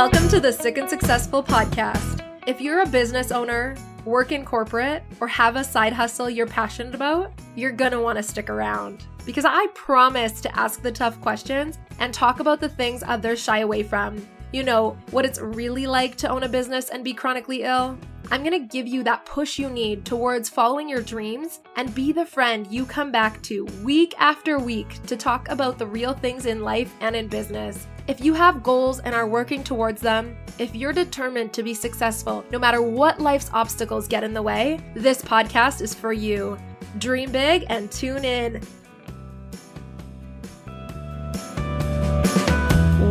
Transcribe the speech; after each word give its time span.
Welcome 0.00 0.30
to 0.30 0.40
the 0.40 0.50
Sick 0.50 0.78
and 0.78 0.88
Successful 0.88 1.42
podcast. 1.42 2.24
If 2.46 2.58
you're 2.58 2.80
a 2.80 2.86
business 2.86 3.30
owner, 3.30 3.76
work 4.06 4.32
in 4.32 4.46
corporate, 4.46 5.02
or 5.20 5.28
have 5.28 5.56
a 5.56 5.62
side 5.62 5.92
hustle 5.92 6.30
you're 6.30 6.46
passionate 6.46 6.94
about, 6.94 7.34
you're 7.54 7.70
gonna 7.70 8.00
wanna 8.00 8.22
stick 8.22 8.48
around. 8.48 9.04
Because 9.26 9.44
I 9.44 9.66
promise 9.74 10.40
to 10.40 10.58
ask 10.58 10.80
the 10.80 10.90
tough 10.90 11.20
questions 11.20 11.78
and 11.98 12.14
talk 12.14 12.40
about 12.40 12.60
the 12.60 12.68
things 12.70 13.02
others 13.06 13.42
shy 13.42 13.58
away 13.58 13.82
from. 13.82 14.26
You 14.54 14.62
know, 14.62 14.96
what 15.10 15.26
it's 15.26 15.38
really 15.38 15.86
like 15.86 16.16
to 16.16 16.30
own 16.30 16.44
a 16.44 16.48
business 16.48 16.88
and 16.88 17.04
be 17.04 17.12
chronically 17.12 17.64
ill. 17.64 17.98
I'm 18.30 18.42
gonna 18.42 18.58
give 18.58 18.88
you 18.88 19.02
that 19.02 19.26
push 19.26 19.58
you 19.58 19.68
need 19.68 20.06
towards 20.06 20.48
following 20.48 20.88
your 20.88 21.02
dreams 21.02 21.60
and 21.76 21.94
be 21.94 22.10
the 22.10 22.24
friend 22.24 22.66
you 22.70 22.86
come 22.86 23.12
back 23.12 23.42
to 23.42 23.66
week 23.84 24.14
after 24.18 24.58
week 24.58 25.02
to 25.08 25.16
talk 25.18 25.50
about 25.50 25.78
the 25.78 25.86
real 25.86 26.14
things 26.14 26.46
in 26.46 26.62
life 26.62 26.94
and 27.00 27.14
in 27.14 27.28
business. 27.28 27.86
If 28.10 28.20
you 28.20 28.34
have 28.34 28.64
goals 28.64 28.98
and 28.98 29.14
are 29.14 29.28
working 29.28 29.62
towards 29.62 30.02
them, 30.02 30.36
if 30.58 30.74
you're 30.74 30.92
determined 30.92 31.52
to 31.52 31.62
be 31.62 31.72
successful 31.72 32.44
no 32.50 32.58
matter 32.58 32.82
what 32.82 33.20
life's 33.20 33.48
obstacles 33.52 34.08
get 34.08 34.24
in 34.24 34.34
the 34.34 34.42
way, 34.42 34.80
this 34.94 35.22
podcast 35.22 35.80
is 35.80 35.94
for 35.94 36.12
you. 36.12 36.58
Dream 36.98 37.30
big 37.30 37.66
and 37.68 37.88
tune 37.92 38.24
in. 38.24 38.60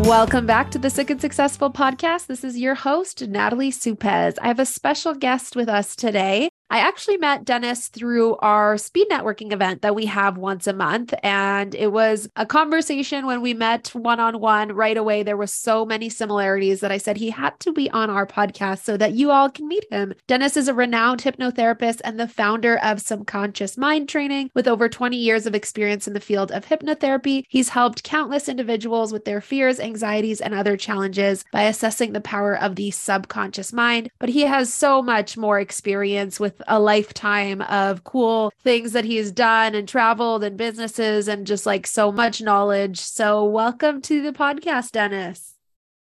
Welcome 0.04 0.45
back 0.45 0.70
to 0.71 0.77
the 0.77 0.90
Sick 0.90 1.09
and 1.09 1.21
Successful 1.21 1.71
podcast. 1.71 2.27
This 2.27 2.43
is 2.43 2.57
your 2.57 2.76
host, 2.76 3.26
Natalie 3.26 3.71
Supez. 3.71 4.38
I 4.41 4.48
have 4.48 4.59
a 4.59 4.66
special 4.66 5.13
guest 5.13 5.55
with 5.55 5.70
us 5.70 5.95
today. 5.95 6.49
I 6.71 6.79
actually 6.79 7.17
met 7.17 7.45
Dennis 7.45 7.87
through 7.87 8.35
our 8.37 8.77
speed 8.77 9.07
networking 9.09 9.51
event 9.51 9.81
that 9.81 9.95
we 9.95 10.05
have 10.05 10.37
once 10.37 10.67
a 10.67 10.73
month. 10.73 11.15
And 11.23 11.73
it 11.73 11.91
was 11.91 12.29
a 12.35 12.45
conversation 12.45 13.25
when 13.25 13.41
we 13.41 13.55
met 13.55 13.87
one 13.95 14.19
on 14.19 14.39
one 14.39 14.73
right 14.73 14.95
away. 14.95 15.23
There 15.23 15.35
were 15.35 15.48
so 15.48 15.84
many 15.84 16.09
similarities 16.09 16.81
that 16.81 16.91
I 16.91 16.99
said 16.99 17.17
he 17.17 17.31
had 17.31 17.59
to 17.61 17.73
be 17.73 17.89
on 17.89 18.11
our 18.11 18.27
podcast 18.27 18.84
so 18.84 18.98
that 18.98 19.13
you 19.13 19.31
all 19.31 19.49
can 19.49 19.67
meet 19.67 19.85
him. 19.89 20.13
Dennis 20.27 20.55
is 20.55 20.67
a 20.67 20.73
renowned 20.76 21.23
hypnotherapist 21.23 22.01
and 22.03 22.20
the 22.20 22.27
founder 22.27 22.77
of 22.83 23.01
Subconscious 23.01 23.76
Mind 23.76 24.07
Training 24.07 24.51
with 24.54 24.67
over 24.67 24.87
20 24.87 25.17
years 25.17 25.48
of 25.48 25.55
experience 25.55 26.07
in 26.07 26.13
the 26.13 26.20
field 26.20 26.51
of 26.51 26.67
hypnotherapy. 26.67 27.45
He's 27.49 27.70
helped 27.70 28.04
countless 28.04 28.48
individuals 28.48 29.11
with 29.11 29.26
their 29.26 29.41
fears, 29.41 29.79
anxieties, 29.79 30.39
and 30.39 30.54
other 30.54 30.77
challenges 30.77 31.43
by 31.51 31.63
assessing 31.63 32.13
the 32.13 32.21
power 32.21 32.55
of 32.55 32.76
the 32.76 32.91
subconscious 32.91 33.73
mind. 33.73 34.11
But 34.20 34.29
he 34.29 34.41
has 34.41 34.71
so 34.71 35.01
much 35.01 35.35
more 35.35 35.59
experience 35.59 36.39
with 36.39 36.59
a 36.68 36.79
lifetime 36.79 37.62
of 37.63 38.04
cool 38.04 38.52
things 38.63 38.91
that 38.93 39.05
he's 39.05 39.32
done 39.32 39.76
and 39.76 39.88
traveled 39.88 40.43
and 40.43 40.57
businesses 40.57 41.27
and 41.27 41.46
just 41.48 41.66
like 41.66 41.85
so 41.88 42.12
much 42.12 42.41
knowledge. 42.41 42.99
So, 42.99 43.46
welcome 43.46 44.01
to 44.04 44.21
the 44.21 44.34
podcast, 44.34 44.91
Dennis. 44.91 45.59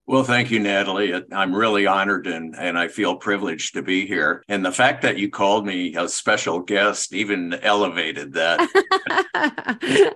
Well, 0.10 0.24
thank 0.24 0.50
you, 0.50 0.58
Natalie. 0.58 1.14
I'm 1.32 1.54
really 1.54 1.86
honored 1.86 2.26
and, 2.26 2.56
and 2.56 2.80
I 2.80 2.88
feel 2.88 3.16
privileged 3.16 3.76
to 3.76 3.84
be 3.84 4.08
here. 4.08 4.44
And 4.48 4.66
the 4.66 4.72
fact 4.72 5.04
that 5.04 5.20
you 5.20 5.30
called 5.30 5.68
me 5.68 5.96
a 5.96 6.10
special 6.10 6.62
guest 6.62 7.14
even 7.14 7.54
elevated 7.54 8.34
that. 8.34 8.60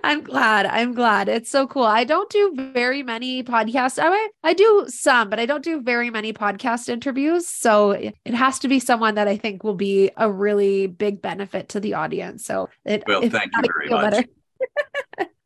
I'm 0.02 0.24
glad. 0.24 0.66
I'm 0.66 0.94
glad. 0.94 1.28
It's 1.28 1.48
so 1.48 1.68
cool. 1.68 1.84
I 1.84 2.02
don't 2.02 2.28
do 2.28 2.56
very 2.72 3.04
many 3.04 3.44
podcasts. 3.44 4.00
I, 4.02 4.30
I 4.42 4.52
do 4.52 4.86
some, 4.88 5.30
but 5.30 5.38
I 5.38 5.46
don't 5.46 5.62
do 5.62 5.80
very 5.80 6.10
many 6.10 6.32
podcast 6.32 6.88
interviews. 6.88 7.46
So 7.46 7.92
it 7.92 8.34
has 8.34 8.58
to 8.58 8.68
be 8.68 8.80
someone 8.80 9.14
that 9.14 9.28
I 9.28 9.36
think 9.36 9.62
will 9.62 9.76
be 9.76 10.10
a 10.16 10.28
really 10.28 10.88
big 10.88 11.22
benefit 11.22 11.68
to 11.68 11.78
the 11.78 11.94
audience. 11.94 12.44
So 12.44 12.68
it, 12.84 13.04
well, 13.06 13.20
thank 13.20 13.52
you 13.56 13.62
very 13.62 13.90
much. 13.90 14.26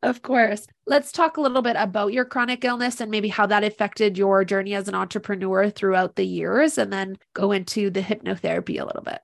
Of 0.03 0.21
course. 0.21 0.67
Let's 0.85 1.11
talk 1.11 1.37
a 1.37 1.41
little 1.41 1.61
bit 1.61 1.75
about 1.77 2.13
your 2.13 2.25
chronic 2.25 2.63
illness 2.63 3.01
and 3.01 3.11
maybe 3.11 3.27
how 3.27 3.45
that 3.47 3.63
affected 3.63 4.17
your 4.17 4.43
journey 4.45 4.75
as 4.75 4.87
an 4.87 4.95
entrepreneur 4.95 5.69
throughout 5.69 6.15
the 6.15 6.25
years, 6.25 6.77
and 6.77 6.91
then 6.91 7.17
go 7.33 7.51
into 7.51 7.89
the 7.89 8.01
hypnotherapy 8.01 8.79
a 8.79 8.85
little 8.85 9.03
bit. 9.03 9.19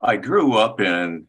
I 0.00 0.16
grew 0.16 0.54
up 0.54 0.80
in 0.80 1.26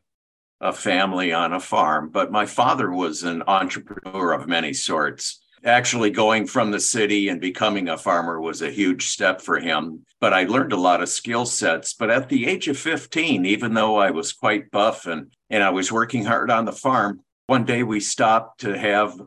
a 0.60 0.74
family 0.74 1.34
on 1.34 1.54
a 1.54 1.60
farm, 1.60 2.10
but 2.10 2.32
my 2.32 2.46
father 2.46 2.90
was 2.90 3.24
an 3.24 3.44
entrepreneur 3.48 4.32
of 4.32 4.48
many 4.48 4.74
sorts. 4.74 5.42
Actually, 5.66 6.10
going 6.10 6.48
from 6.48 6.72
the 6.72 6.80
city 6.80 7.30
and 7.30 7.40
becoming 7.40 7.88
a 7.88 7.98
farmer 7.98 8.42
was 8.42 8.62
a 8.62 8.72
huge 8.72 9.08
step 9.08 9.42
for 9.42 9.60
him. 9.60 10.06
But 10.20 10.34
I 10.34 10.44
learned 10.44 10.74
a 10.74 10.78
lot 10.78 11.02
of 11.02 11.10
skill 11.10 11.46
sets. 11.46 11.94
But 11.94 12.10
at 12.10 12.30
the 12.30 12.48
age 12.48 12.68
of 12.68 12.78
15, 12.78 13.46
even 13.46 13.74
though 13.74 13.98
I 13.98 14.12
was 14.12 14.34
quite 14.34 14.72
buff 14.72 15.06
and, 15.06 15.34
and 15.50 15.64
I 15.64 15.70
was 15.70 15.92
working 15.92 16.26
hard 16.26 16.50
on 16.50 16.66
the 16.66 16.72
farm, 16.72 17.22
one 17.48 17.66
day 17.66 17.84
we 17.84 18.00
stopped 18.00 18.62
to 18.62 18.78
have 18.78 19.20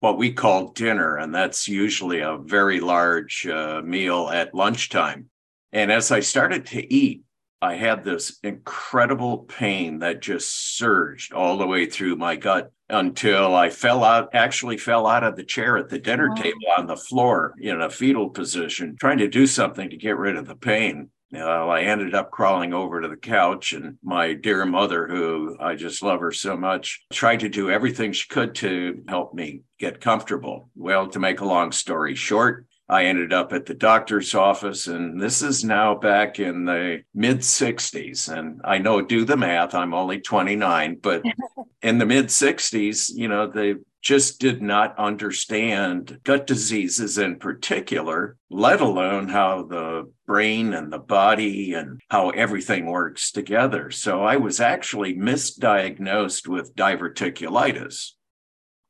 what 0.00 0.18
we 0.18 0.32
call 0.32 0.72
dinner, 0.72 1.16
and 1.16 1.34
that's 1.34 1.68
usually 1.68 2.20
a 2.20 2.36
very 2.36 2.80
large 2.80 3.46
uh, 3.46 3.80
meal 3.84 4.28
at 4.30 4.54
lunchtime. 4.54 5.30
And 5.72 5.92
as 5.92 6.10
I 6.10 6.20
started 6.20 6.66
to 6.66 6.92
eat, 6.92 7.22
I 7.62 7.76
had 7.76 8.02
this 8.02 8.40
incredible 8.42 9.38
pain 9.38 10.00
that 10.00 10.20
just 10.20 10.76
surged 10.76 11.32
all 11.32 11.56
the 11.56 11.66
way 11.66 11.86
through 11.86 12.16
my 12.16 12.34
gut 12.34 12.72
until 12.88 13.54
I 13.54 13.70
fell 13.70 14.02
out, 14.02 14.30
actually 14.34 14.76
fell 14.76 15.06
out 15.06 15.22
of 15.22 15.36
the 15.36 15.44
chair 15.44 15.78
at 15.78 15.88
the 15.88 16.00
dinner 16.00 16.30
wow. 16.30 16.34
table 16.34 16.66
on 16.76 16.86
the 16.88 16.96
floor 16.96 17.54
in 17.60 17.80
a 17.80 17.88
fetal 17.88 18.28
position, 18.30 18.96
trying 18.98 19.18
to 19.18 19.28
do 19.28 19.46
something 19.46 19.88
to 19.88 19.96
get 19.96 20.18
rid 20.18 20.36
of 20.36 20.48
the 20.48 20.56
pain. 20.56 21.10
Uh, 21.34 21.66
I 21.66 21.82
ended 21.82 22.14
up 22.14 22.30
crawling 22.30 22.74
over 22.74 23.00
to 23.00 23.08
the 23.08 23.16
couch, 23.16 23.72
and 23.72 23.96
my 24.02 24.34
dear 24.34 24.66
mother, 24.66 25.06
who 25.08 25.56
I 25.58 25.74
just 25.74 26.02
love 26.02 26.20
her 26.20 26.32
so 26.32 26.56
much, 26.56 27.04
tried 27.12 27.40
to 27.40 27.48
do 27.48 27.70
everything 27.70 28.12
she 28.12 28.28
could 28.28 28.54
to 28.56 29.02
help 29.08 29.32
me 29.32 29.62
get 29.78 30.00
comfortable. 30.00 30.68
Well, 30.74 31.08
to 31.08 31.18
make 31.18 31.40
a 31.40 31.46
long 31.46 31.72
story 31.72 32.14
short, 32.14 32.66
I 32.88 33.06
ended 33.06 33.32
up 33.32 33.54
at 33.54 33.64
the 33.64 33.74
doctor's 33.74 34.34
office, 34.34 34.86
and 34.86 35.20
this 35.20 35.40
is 35.40 35.64
now 35.64 35.94
back 35.94 36.38
in 36.38 36.66
the 36.66 37.02
mid 37.14 37.38
60s. 37.38 38.28
And 38.28 38.60
I 38.64 38.76
know, 38.78 39.00
do 39.00 39.24
the 39.24 39.36
math, 39.36 39.74
I'm 39.74 39.94
only 39.94 40.20
29, 40.20 40.98
but 41.00 41.22
in 41.82 41.96
the 41.96 42.04
mid 42.04 42.26
60s, 42.26 43.10
you 43.14 43.28
know, 43.28 43.46
they 43.46 43.76
just 44.02 44.40
did 44.40 44.60
not 44.60 44.98
understand 44.98 46.18
gut 46.24 46.46
diseases 46.46 47.18
in 47.18 47.36
particular, 47.36 48.36
let 48.50 48.80
alone 48.80 49.28
how 49.28 49.62
the 49.62 50.10
brain 50.26 50.74
and 50.74 50.92
the 50.92 50.98
body 50.98 51.72
and 51.72 52.00
how 52.10 52.30
everything 52.30 52.86
works 52.86 53.30
together. 53.30 53.90
So 53.90 54.22
I 54.22 54.36
was 54.36 54.60
actually 54.60 55.14
misdiagnosed 55.14 56.48
with 56.48 56.74
diverticulitis. 56.74 58.10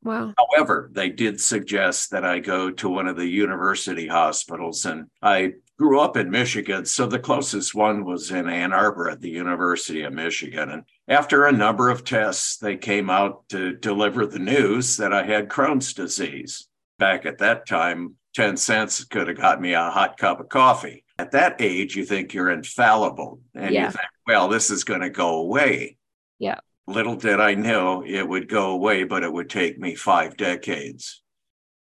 Wow. 0.02 0.34
However, 0.36 0.90
they 0.92 1.10
did 1.10 1.40
suggest 1.40 2.10
that 2.10 2.24
I 2.24 2.40
go 2.40 2.70
to 2.72 2.88
one 2.88 3.06
of 3.06 3.16
the 3.16 3.28
university 3.28 4.08
hospitals, 4.08 4.84
and 4.84 5.06
I 5.20 5.52
grew 5.78 6.00
up 6.00 6.16
in 6.16 6.30
Michigan. 6.30 6.84
So 6.84 7.06
the 7.06 7.18
closest 7.18 7.74
one 7.74 8.04
was 8.04 8.30
in 8.30 8.48
Ann 8.48 8.72
Arbor 8.72 9.10
at 9.10 9.20
the 9.20 9.30
University 9.30 10.02
of 10.02 10.12
Michigan. 10.12 10.70
And 10.70 10.84
after 11.08 11.46
a 11.46 11.52
number 11.52 11.90
of 11.90 12.04
tests, 12.04 12.56
they 12.56 12.76
came 12.76 13.10
out 13.10 13.48
to 13.48 13.72
deliver 13.72 14.26
the 14.26 14.38
news 14.38 14.96
that 14.98 15.12
I 15.12 15.24
had 15.24 15.48
Crohn's 15.48 15.92
disease. 15.92 16.68
Back 16.98 17.26
at 17.26 17.38
that 17.38 17.66
time, 17.66 18.16
10 18.34 18.56
cents 18.56 19.04
could 19.04 19.28
have 19.28 19.36
got 19.36 19.60
me 19.60 19.72
a 19.72 19.90
hot 19.90 20.16
cup 20.18 20.40
of 20.40 20.48
coffee. 20.48 21.04
At 21.18 21.32
that 21.32 21.60
age, 21.60 21.96
you 21.96 22.04
think 22.04 22.32
you're 22.32 22.50
infallible 22.50 23.40
and 23.54 23.74
yeah. 23.74 23.86
you 23.86 23.90
think, 23.90 24.06
well, 24.26 24.48
this 24.48 24.70
is 24.70 24.84
going 24.84 25.00
to 25.00 25.10
go 25.10 25.36
away. 25.36 25.96
Yeah. 26.38 26.60
Little 26.86 27.16
did 27.16 27.40
I 27.40 27.54
know 27.54 28.04
it 28.06 28.28
would 28.28 28.48
go 28.48 28.70
away, 28.70 29.04
but 29.04 29.22
it 29.22 29.32
would 29.32 29.50
take 29.50 29.78
me 29.78 29.94
five 29.94 30.36
decades. 30.36 31.22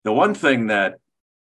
The 0.04 0.12
one 0.12 0.34
thing 0.34 0.68
that 0.68 0.99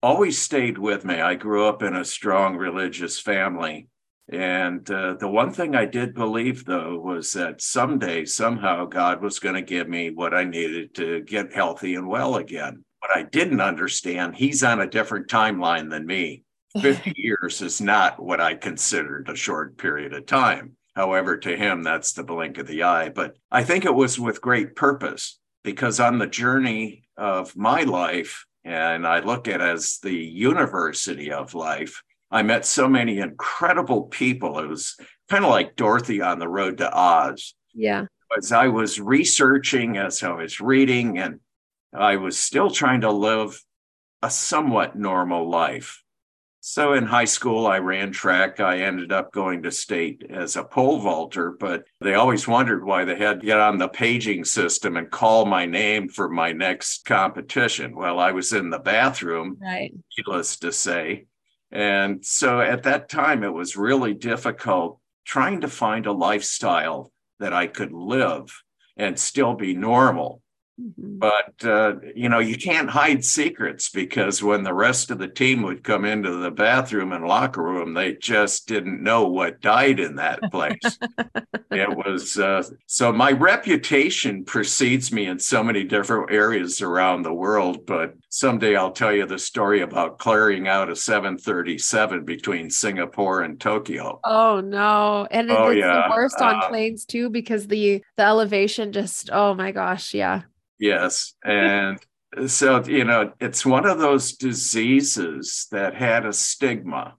always 0.03 0.39
stayed 0.39 0.79
with 0.79 1.05
me, 1.05 1.21
I 1.21 1.35
grew 1.35 1.67
up 1.67 1.83
in 1.83 1.95
a 1.95 2.05
strong 2.05 2.57
religious 2.57 3.19
family. 3.19 3.89
And 4.31 4.89
uh, 4.91 5.15
the 5.15 5.29
one 5.29 5.53
thing 5.53 5.75
I 5.75 5.87
did 5.87 6.15
believe, 6.15 6.65
though, 6.65 6.99
was 6.99 7.33
that 7.33 7.63
someday, 7.63 8.27
somehow, 8.27 8.85
God 8.85 9.23
was 9.23 9.39
going 9.39 9.55
to 9.55 9.63
give 9.63 9.89
me 9.89 10.11
what 10.11 10.35
I 10.35 10.45
needed 10.45 10.95
to 10.97 11.23
get 11.23 11.55
healthy 11.55 11.95
and 11.95 12.07
well 12.07 12.37
again. 12.37 12.85
But 13.01 13.17
I 13.17 13.23
didn't 13.23 13.61
understand, 13.61 14.37
He's 14.37 14.63
on 14.63 14.81
a 14.81 14.91
different 14.91 15.29
timeline 15.29 15.91
than 15.91 16.07
me. 16.07 16.45
50 16.83 17.15
years 17.17 17.63
is 17.63 17.81
not 17.81 18.23
what 18.23 18.41
I 18.41 18.55
considered 18.55 19.29
a 19.31 19.35
short 19.35 19.79
period 19.79 20.13
of 20.13 20.27
time. 20.27 20.77
However, 20.95 21.37
to 21.39 21.57
him, 21.57 21.83
that's 21.83 22.13
the 22.13 22.25
blink 22.25 22.59
of 22.59 22.67
the 22.67 22.83
eye. 22.83 23.09
But 23.09 23.37
I 23.51 23.63
think 23.63 23.85
it 23.85 23.95
was 23.95 24.19
with 24.19 24.41
great 24.43 24.77
purpose 24.77 25.39
because 25.65 26.01
on 26.01 26.19
the 26.19 26.27
journey 26.27 27.05
of 27.17 27.57
my 27.57 27.85
life, 27.85 28.45
and 28.69 29.07
I 29.07 29.21
look 29.21 29.49
at 29.49 29.63
as 29.63 29.99
the 30.03 30.15
university 30.15 31.33
of 31.33 31.55
life, 31.55 32.03
I 32.31 32.43
met 32.43 32.67
so 32.67 32.87
many 32.87 33.19
incredible 33.19 34.03
people. 34.03 34.59
It 34.59 34.67
was 34.67 34.95
kind 35.31 35.43
of 35.43 35.51
like 35.51 35.75
Dorothy 35.75 36.21
on 36.21 36.39
the 36.39 36.49
road 36.49 36.77
to 36.79 36.93
Oz. 36.95 37.55
Yeah. 37.73 38.05
As 38.37 38.53
I 38.53 38.69
was 38.69 39.01
researching, 39.01 39.97
as 39.97 40.23
I 40.23 40.33
was 40.33 40.61
reading, 40.61 41.19
and 41.19 41.41
I 41.95 42.17
was 42.17 42.39
still 42.39 42.71
trying 42.71 43.01
to 43.01 43.11
live 43.11 43.59
a 44.21 44.31
somewhat 44.31 44.97
normal 44.97 45.49
life. 45.49 46.03
So 46.71 46.93
in 46.93 47.07
high 47.07 47.25
school, 47.25 47.67
I 47.67 47.79
ran 47.79 48.13
track. 48.13 48.61
I 48.61 48.81
ended 48.81 49.11
up 49.11 49.33
going 49.33 49.63
to 49.63 49.71
state 49.71 50.27
as 50.29 50.55
a 50.55 50.63
pole 50.63 50.99
vaulter, 50.99 51.51
but 51.51 51.85
they 52.03 52.13
always 52.13 52.47
wondered 52.47 52.85
why 52.85 53.07
they 53.07 53.17
had 53.17 53.41
to 53.41 53.47
get 53.47 53.59
on 53.59 53.79
the 53.79 53.89
paging 53.89 54.45
system 54.45 54.99
and 54.99 55.11
call 55.11 55.47
my 55.47 55.65
name 55.65 56.11
for 56.11 56.29
my 56.29 56.53
next 56.53 57.07
competition. 57.07 57.97
Well, 57.97 58.19
I 58.19 58.33
was 58.33 58.53
in 58.53 58.69
the 58.69 58.79
bathroom, 58.79 59.57
right. 59.63 59.95
needless 60.19 60.59
to 60.59 60.71
say. 60.71 61.25
And 61.73 62.23
so 62.23 62.61
at 62.61 62.83
that 62.83 63.09
time, 63.09 63.45
it 63.45 63.55
was 63.55 63.79
really 63.79 64.13
difficult 64.13 65.01
trying 65.25 65.63
to 65.63 65.69
find 65.69 66.05
a 66.05 66.13
lifestyle 66.13 67.11
that 67.39 67.55
I 67.55 67.67
could 67.67 67.93
live 67.93 68.63
and 68.95 69.19
still 69.19 69.55
be 69.55 69.73
normal. 69.73 70.43
Mm-hmm. 70.81 71.19
But, 71.19 71.65
uh, 71.65 71.95
you 72.15 72.29
know, 72.29 72.39
you 72.39 72.57
can't 72.57 72.89
hide 72.89 73.25
secrets 73.25 73.89
because 73.89 74.43
when 74.43 74.63
the 74.63 74.75
rest 74.75 75.11
of 75.11 75.19
the 75.19 75.27
team 75.27 75.63
would 75.63 75.83
come 75.83 76.05
into 76.05 76.37
the 76.37 76.53
bathroom 76.53 77.13
and 77.13 77.27
locker 77.27 77.63
room, 77.63 77.95
they 77.95 78.15
just 78.15 78.69
didn't 78.69 79.03
know 79.03 79.27
what 79.27 79.61
died 79.61 79.99
in 79.99 80.17
that 80.17 80.39
place. 80.53 80.79
it 81.73 81.97
was 81.97 82.39
uh, 82.39 82.63
so 82.87 83.13
my 83.13 83.33
reputation 83.33 84.45
precedes 84.45 85.11
me 85.11 85.27
in 85.27 85.39
so 85.39 85.65
many 85.65 85.83
different 85.83 86.31
areas 86.31 86.81
around 86.81 87.23
the 87.23 87.35
world. 87.35 87.85
But 87.85 88.15
someday 88.29 88.77
I'll 88.77 88.93
tell 88.93 89.13
you 89.13 89.27
the 89.27 89.39
story 89.39 89.81
about 89.81 90.19
clearing 90.19 90.69
out 90.69 90.91
a 90.91 90.97
737 90.97 92.25
between 92.25 92.71
Singapore 92.71 93.43
and 93.43 93.59
Tokyo. 93.59 94.21
Oh, 94.23 94.61
no. 94.61 95.27
And 95.31 95.51
oh, 95.51 95.71
it's 95.71 95.81
yeah. 95.81 96.07
the 96.07 96.15
worst 96.15 96.41
on 96.41 96.57
uh, 96.57 96.69
planes 96.69 97.05
too 97.05 97.31
because 97.31 97.67
the, 97.67 98.05
the 98.17 98.23
elevation 98.23 98.93
just, 98.93 99.31
oh 99.33 99.55
my 99.55 99.73
gosh. 99.73 100.15
Yeah. 100.15 100.43
Yes. 100.79 101.35
And 101.45 101.99
so, 102.47 102.85
you 102.85 103.05
know, 103.05 103.33
it's 103.41 103.65
one 103.65 103.87
of 103.87 103.99
those 103.99 104.33
diseases 104.33 105.67
that 105.73 105.95
had 105.95 106.27
a 106.27 106.33
stigma. 106.33 107.15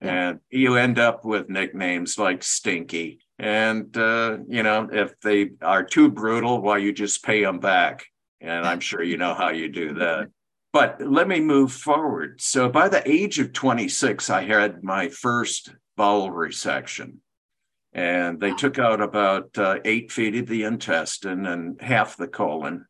Yeah. 0.00 0.28
And 0.28 0.40
you 0.50 0.76
end 0.76 0.98
up 0.98 1.24
with 1.24 1.48
nicknames 1.48 2.18
like 2.18 2.42
Stinky. 2.42 3.20
And, 3.38 3.96
uh, 3.96 4.38
you 4.48 4.62
know, 4.62 4.88
if 4.92 5.18
they 5.20 5.50
are 5.60 5.82
too 5.82 6.10
brutal, 6.10 6.60
why 6.60 6.74
well, 6.74 6.78
you 6.78 6.92
just 6.92 7.24
pay 7.24 7.42
them 7.42 7.58
back. 7.58 8.06
And 8.40 8.64
I'm 8.64 8.80
sure 8.80 9.02
you 9.02 9.16
know 9.16 9.34
how 9.34 9.50
you 9.50 9.68
do 9.68 9.94
that. 9.94 10.28
But 10.72 11.00
let 11.00 11.26
me 11.26 11.40
move 11.40 11.72
forward. 11.72 12.40
So 12.40 12.68
by 12.68 12.88
the 12.88 13.08
age 13.08 13.38
of 13.38 13.52
26, 13.52 14.30
I 14.30 14.44
had 14.44 14.84
my 14.84 15.08
first 15.08 15.72
bowel 15.96 16.30
resection 16.30 17.16
and 17.98 18.38
they 18.38 18.52
took 18.52 18.78
out 18.78 19.00
about 19.00 19.58
uh, 19.58 19.80
eight 19.84 20.12
feet 20.12 20.36
of 20.36 20.46
the 20.46 20.62
intestine 20.62 21.46
and 21.46 21.80
half 21.80 22.16
the 22.16 22.28
colon. 22.28 22.86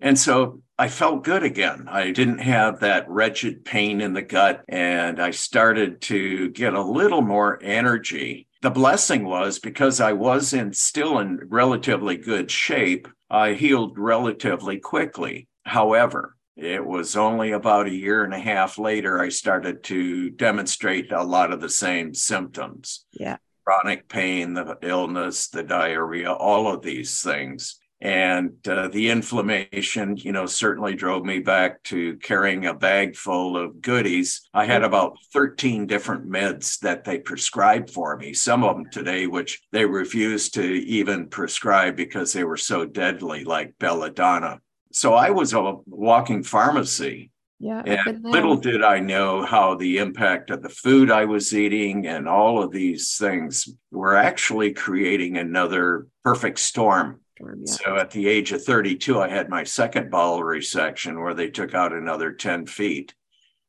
And 0.00 0.16
so 0.16 0.62
I 0.78 0.86
felt 0.86 1.24
good 1.24 1.42
again. 1.42 1.86
I 1.88 2.12
didn't 2.12 2.38
have 2.38 2.80
that 2.80 3.08
wretched 3.08 3.64
pain 3.64 4.00
in 4.00 4.12
the 4.12 4.22
gut, 4.22 4.62
and 4.68 5.20
I 5.20 5.32
started 5.32 6.00
to 6.02 6.50
get 6.50 6.72
a 6.72 6.82
little 6.82 7.20
more 7.20 7.58
energy. 7.62 8.46
The 8.62 8.70
blessing 8.70 9.24
was 9.24 9.58
because 9.58 10.00
I 10.00 10.12
was 10.12 10.52
in 10.52 10.72
still 10.72 11.18
in 11.18 11.40
relatively 11.48 12.16
good 12.16 12.48
shape, 12.48 13.08
I 13.28 13.54
healed 13.54 13.98
relatively 13.98 14.78
quickly. 14.78 15.48
However, 15.64 16.36
it 16.56 16.86
was 16.86 17.16
only 17.16 17.50
about 17.50 17.88
a 17.88 17.94
year 17.94 18.22
and 18.22 18.32
a 18.32 18.38
half 18.38 18.78
later 18.78 19.20
I 19.20 19.30
started 19.30 19.82
to 19.84 20.30
demonstrate 20.30 21.10
a 21.10 21.24
lot 21.24 21.52
of 21.52 21.60
the 21.60 21.68
same 21.68 22.14
symptoms. 22.14 23.04
Yeah 23.12 23.38
chronic 23.64 24.08
pain, 24.08 24.54
the 24.54 24.76
illness, 24.82 25.48
the 25.48 25.62
diarrhea, 25.62 26.32
all 26.32 26.72
of 26.72 26.82
these 26.82 27.22
things. 27.22 27.78
And 28.00 28.56
uh, 28.68 28.88
the 28.88 29.08
inflammation, 29.08 30.18
you 30.18 30.32
know, 30.32 30.44
certainly 30.44 30.94
drove 30.94 31.24
me 31.24 31.38
back 31.38 31.82
to 31.84 32.16
carrying 32.18 32.66
a 32.66 32.74
bag 32.74 33.16
full 33.16 33.56
of 33.56 33.80
goodies. 33.80 34.46
I 34.52 34.66
had 34.66 34.82
about 34.82 35.16
13 35.32 35.86
different 35.86 36.28
meds 36.28 36.80
that 36.80 37.04
they 37.04 37.18
prescribed 37.18 37.90
for 37.90 38.16
me, 38.18 38.34
some 38.34 38.62
of 38.62 38.76
them 38.76 38.90
today, 38.90 39.26
which 39.26 39.62
they 39.72 39.86
refused 39.86 40.52
to 40.54 40.64
even 40.64 41.28
prescribe 41.28 41.96
because 41.96 42.34
they 42.34 42.44
were 42.44 42.58
so 42.58 42.84
deadly, 42.84 43.44
like 43.44 43.74
belladonna. 43.78 44.60
So 44.92 45.14
I 45.14 45.30
was 45.30 45.54
a 45.54 45.76
walking 45.86 46.42
pharmacy 46.42 47.30
yeah. 47.60 47.82
And 47.86 48.22
little 48.22 48.56
did 48.56 48.82
I 48.82 49.00
know 49.00 49.44
how 49.44 49.74
the 49.74 49.98
impact 49.98 50.50
of 50.50 50.62
the 50.62 50.68
food 50.68 51.10
I 51.10 51.24
was 51.24 51.54
eating 51.54 52.06
and 52.06 52.28
all 52.28 52.62
of 52.62 52.72
these 52.72 53.16
things 53.16 53.68
were 53.90 54.16
actually 54.16 54.72
creating 54.72 55.36
another 55.36 56.06
perfect 56.24 56.58
storm. 56.58 57.20
storm 57.36 57.62
yeah. 57.64 57.72
So 57.72 57.96
at 57.96 58.10
the 58.10 58.28
age 58.28 58.52
of 58.52 58.62
32, 58.64 59.20
I 59.20 59.28
had 59.28 59.48
my 59.48 59.64
second 59.64 60.10
bowel 60.10 60.40
resection 60.40 61.22
where 61.22 61.34
they 61.34 61.48
took 61.48 61.74
out 61.74 61.92
another 61.92 62.32
10 62.32 62.66
feet. 62.66 63.14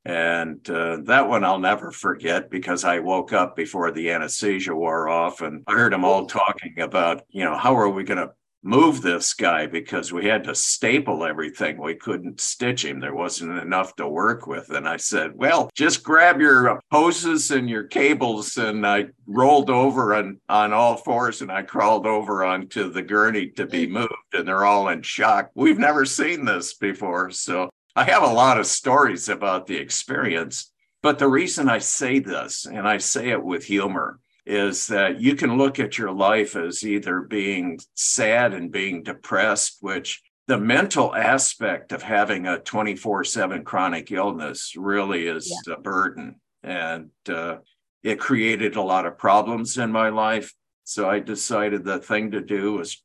And 0.04 0.68
uh, 0.70 0.98
that 1.06 1.28
one 1.28 1.44
I'll 1.44 1.60
never 1.60 1.90
forget 1.90 2.52
because 2.52 2.84
I 2.84 3.00
woke 3.00 3.34
up 3.34 3.56
before 3.56 3.92
the 3.92 4.12
anesthesia 4.12 4.76
wore 4.76 5.10
off 5.10 5.42
and 5.42 5.64
I 5.68 5.74
heard 5.74 5.94
them 5.94 6.06
all 6.06 6.28
talking 6.28 6.80
about, 6.80 7.24
you 7.30 7.44
know, 7.44 7.58
how 7.58 7.76
are 7.78 7.90
we 7.90 8.04
going 8.04 8.20
to 8.20 8.32
move 8.66 9.04
this 9.04 9.36
guy 9.36 9.68
because 9.68 10.12
we 10.12 10.26
had 10.26 10.44
to 10.44 10.56
staple 10.56 11.24
everything. 11.24 11.78
We 11.78 11.94
couldn't 11.94 12.42
stitch 12.42 12.84
him. 12.84 13.00
There 13.00 13.14
wasn't 13.14 13.60
enough 13.60 13.96
to 13.98 14.10
work 14.10 14.48
with. 14.48 14.72
And 14.72 14.90
I 14.90 14.98
said, 14.98 15.34
well, 15.36 15.70
just 15.76 16.04
grab 16.04 16.42
your 16.42 16.82
hoses 16.92 17.52
and 17.52 17.70
your 17.70 17.84
cables. 17.84 18.58
And 18.58 18.86
I 18.86 19.06
rolled 19.28 19.70
over 19.70 20.16
on, 20.16 20.42
on 20.50 20.74
all 20.74 20.98
fours 20.98 21.44
and 21.44 21.52
I 21.52 21.62
crawled 21.62 22.08
over 22.08 22.44
onto 22.44 22.92
the 22.92 23.04
gurney 23.04 23.50
to 23.52 23.68
be 23.68 23.86
moved. 23.86 24.10
And 24.34 24.48
they're 24.48 24.66
all 24.66 24.90
in 24.90 25.04
shock. 25.04 25.52
We've 25.54 25.80
never 25.80 26.04
seen 26.04 26.44
this 26.44 26.74
before. 26.74 27.30
So 27.30 27.70
I 27.96 28.04
have 28.06 28.24
a 28.24 28.34
lot 28.34 28.60
of 28.60 28.66
stories 28.66 29.30
about 29.30 29.68
the 29.68 29.78
experience. 29.78 30.72
But 31.04 31.20
the 31.20 31.28
reason 31.28 31.70
I 31.70 31.78
say 31.78 32.18
this, 32.18 32.66
and 32.66 32.88
I 32.88 32.98
say 32.98 33.30
it 33.30 33.44
with 33.44 33.64
humor, 33.64 34.20
is 34.46 34.88
that 34.88 35.20
you 35.20 35.36
can 35.36 35.58
look 35.58 35.80
at 35.80 35.98
your 35.98 36.12
life 36.12 36.56
as 36.56 36.84
either 36.84 37.22
being 37.22 37.80
sad 37.96 38.54
and 38.54 38.72
being 38.72 39.04
depressed, 39.04 39.78
which 39.82 40.22
the 40.48 40.58
mental 40.58 41.16
aspect 41.16 41.92
of 41.92 42.04
having 42.04 42.46
a 42.46 42.60
24 42.60 43.24
7 43.24 43.64
chronic 43.64 44.12
illness 44.12 44.74
really 44.76 45.28
is 45.28 45.52
yeah. 45.68 45.74
a 45.74 45.80
burden. 45.80 46.36
And 46.64 47.10
uh, 47.28 47.58
it 48.04 48.20
created 48.20 48.76
a 48.76 48.82
lot 48.82 49.08
of 49.08 49.18
problems 49.18 49.78
in 49.78 49.92
my 49.92 50.10
life. 50.10 50.54
So 50.84 51.10
I 51.10 51.20
decided 51.20 51.84
the 51.84 52.00
thing 52.00 52.32
to 52.32 52.42
do 52.42 52.74
was 52.74 53.04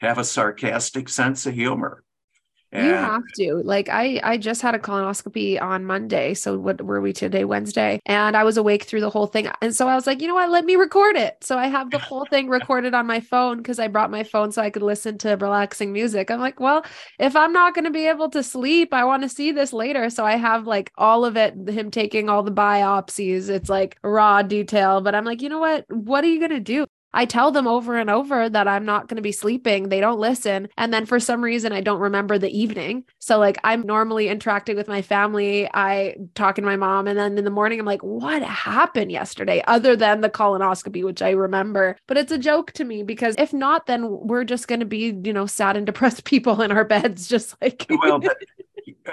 have 0.00 0.16
a 0.16 0.24
sarcastic 0.24 1.10
sense 1.10 1.44
of 1.44 1.54
humor. 1.54 2.02
And 2.72 2.86
you 2.86 2.92
have 2.94 3.22
to. 3.36 3.62
Like 3.64 3.88
I 3.88 4.20
I 4.22 4.36
just 4.36 4.62
had 4.62 4.74
a 4.74 4.78
colonoscopy 4.78 5.60
on 5.60 5.84
Monday. 5.84 6.34
So 6.34 6.56
what 6.58 6.80
were 6.82 7.00
we 7.00 7.12
today? 7.12 7.44
Wednesday. 7.44 8.00
And 8.06 8.36
I 8.36 8.44
was 8.44 8.56
awake 8.56 8.84
through 8.84 9.00
the 9.00 9.10
whole 9.10 9.26
thing. 9.26 9.48
And 9.60 9.74
so 9.74 9.88
I 9.88 9.94
was 9.96 10.06
like, 10.06 10.20
you 10.22 10.28
know 10.28 10.34
what? 10.34 10.50
Let 10.50 10.64
me 10.64 10.76
record 10.76 11.16
it. 11.16 11.36
So 11.42 11.58
I 11.58 11.66
have 11.66 11.90
the 11.90 11.98
whole 11.98 12.26
thing 12.26 12.48
recorded 12.48 12.94
on 12.94 13.06
my 13.06 13.20
phone 13.20 13.56
because 13.58 13.78
I 13.80 13.88
brought 13.88 14.10
my 14.10 14.22
phone 14.22 14.52
so 14.52 14.62
I 14.62 14.70
could 14.70 14.82
listen 14.82 15.18
to 15.18 15.30
relaxing 15.36 15.92
music. 15.92 16.30
I'm 16.30 16.40
like, 16.40 16.60
well, 16.60 16.84
if 17.18 17.34
I'm 17.34 17.52
not 17.52 17.74
going 17.74 17.84
to 17.86 17.90
be 17.90 18.06
able 18.06 18.30
to 18.30 18.42
sleep, 18.42 18.94
I 18.94 19.04
want 19.04 19.22
to 19.24 19.28
see 19.28 19.50
this 19.52 19.72
later. 19.72 20.08
So 20.10 20.24
I 20.24 20.36
have 20.36 20.66
like 20.66 20.92
all 20.96 21.24
of 21.24 21.36
it, 21.36 21.54
him 21.68 21.90
taking 21.90 22.28
all 22.28 22.42
the 22.42 22.52
biopsies. 22.52 23.48
It's 23.48 23.68
like 23.68 23.98
raw 24.04 24.42
detail. 24.42 25.00
But 25.00 25.14
I'm 25.14 25.24
like, 25.24 25.42
you 25.42 25.48
know 25.48 25.58
what? 25.60 25.86
What 25.90 26.24
are 26.24 26.28
you 26.28 26.38
going 26.38 26.50
to 26.50 26.60
do? 26.60 26.86
I 27.12 27.24
tell 27.24 27.50
them 27.50 27.66
over 27.66 27.96
and 27.96 28.10
over 28.10 28.48
that 28.48 28.68
I'm 28.68 28.84
not 28.84 29.08
going 29.08 29.16
to 29.16 29.22
be 29.22 29.32
sleeping. 29.32 29.88
They 29.88 30.00
don't 30.00 30.20
listen. 30.20 30.68
And 30.76 30.92
then 30.92 31.06
for 31.06 31.18
some 31.18 31.42
reason, 31.42 31.72
I 31.72 31.80
don't 31.80 32.00
remember 32.00 32.38
the 32.38 32.56
evening. 32.56 33.04
So, 33.18 33.38
like, 33.38 33.58
I'm 33.64 33.82
normally 33.82 34.28
interacting 34.28 34.76
with 34.76 34.88
my 34.88 35.02
family. 35.02 35.68
I 35.72 36.16
talking 36.34 36.62
to 36.62 36.70
my 36.70 36.76
mom. 36.76 37.06
And 37.06 37.18
then 37.18 37.38
in 37.38 37.44
the 37.44 37.50
morning, 37.50 37.80
I'm 37.80 37.86
like, 37.86 38.02
what 38.02 38.42
happened 38.42 39.10
yesterday 39.12 39.62
other 39.66 39.96
than 39.96 40.20
the 40.20 40.30
colonoscopy, 40.30 41.04
which 41.04 41.22
I 41.22 41.30
remember? 41.30 41.96
But 42.06 42.16
it's 42.16 42.32
a 42.32 42.38
joke 42.38 42.72
to 42.72 42.84
me 42.84 43.02
because 43.02 43.34
if 43.38 43.52
not, 43.52 43.86
then 43.86 44.08
we're 44.08 44.44
just 44.44 44.68
going 44.68 44.80
to 44.80 44.86
be, 44.86 45.18
you 45.24 45.32
know, 45.32 45.46
sad 45.46 45.76
and 45.76 45.86
depressed 45.86 46.24
people 46.30 46.62
in 46.62 46.72
our 46.72 46.84
beds, 46.84 47.28
just 47.28 47.60
like. 47.60 47.86
well, 47.88 48.20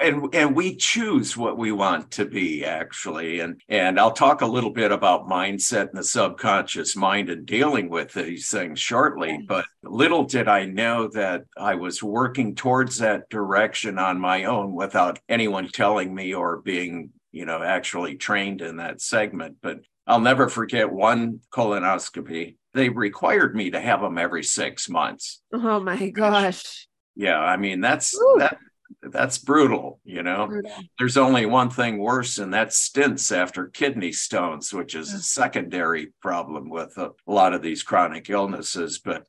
and 0.00 0.34
and 0.34 0.56
we 0.56 0.76
choose 0.76 1.36
what 1.36 1.58
we 1.58 1.72
want 1.72 2.10
to 2.12 2.24
be 2.24 2.64
actually. 2.64 3.40
And 3.40 3.60
and 3.68 3.98
I'll 3.98 4.12
talk 4.12 4.40
a 4.40 4.46
little 4.46 4.70
bit 4.70 4.92
about 4.92 5.28
mindset 5.28 5.90
and 5.90 5.98
the 5.98 6.04
subconscious 6.04 6.96
mind 6.96 7.28
and 7.30 7.46
dealing 7.46 7.88
with 7.88 8.12
these 8.12 8.48
things 8.48 8.78
shortly 8.80 9.44
but 9.46 9.64
little 9.82 10.24
did 10.24 10.48
I 10.48 10.64
know 10.66 11.08
that 11.08 11.44
I 11.56 11.74
was 11.74 12.02
working 12.02 12.54
towards 12.54 12.98
that 12.98 13.28
direction 13.28 13.98
on 13.98 14.20
my 14.20 14.44
own 14.44 14.74
without 14.74 15.18
anyone 15.28 15.68
telling 15.68 16.14
me 16.14 16.34
or 16.34 16.58
being 16.58 17.10
you 17.32 17.44
know 17.44 17.62
actually 17.62 18.16
trained 18.16 18.60
in 18.60 18.76
that 18.76 19.00
segment. 19.00 19.56
But 19.62 19.80
I'll 20.06 20.20
never 20.20 20.48
forget 20.48 20.90
one 20.90 21.40
colonoscopy. 21.52 22.56
They 22.74 22.88
required 22.88 23.54
me 23.54 23.70
to 23.70 23.80
have 23.80 24.00
them 24.00 24.18
every 24.18 24.42
6 24.42 24.88
months. 24.88 25.40
Oh 25.52 25.80
my 25.80 26.10
gosh. 26.10 26.86
Yeah 27.16 27.40
i 27.40 27.56
mean 27.56 27.80
that's 27.80 28.14
Ooh. 28.14 28.36
that 28.38 28.58
that's 29.02 29.38
brutal 29.38 30.00
you 30.04 30.22
know 30.22 30.46
brutal. 30.46 30.72
there's 30.98 31.16
only 31.16 31.46
one 31.46 31.70
thing 31.70 31.98
worse 31.98 32.38
and 32.38 32.52
that's 32.52 32.88
stents 32.88 33.34
after 33.34 33.66
kidney 33.68 34.12
stones 34.12 34.72
which 34.72 34.94
is 34.94 35.12
a 35.12 35.20
secondary 35.20 36.12
problem 36.20 36.68
with 36.68 36.96
a 36.98 37.10
lot 37.26 37.52
of 37.54 37.62
these 37.62 37.82
chronic 37.82 38.28
illnesses 38.28 38.98
but 38.98 39.24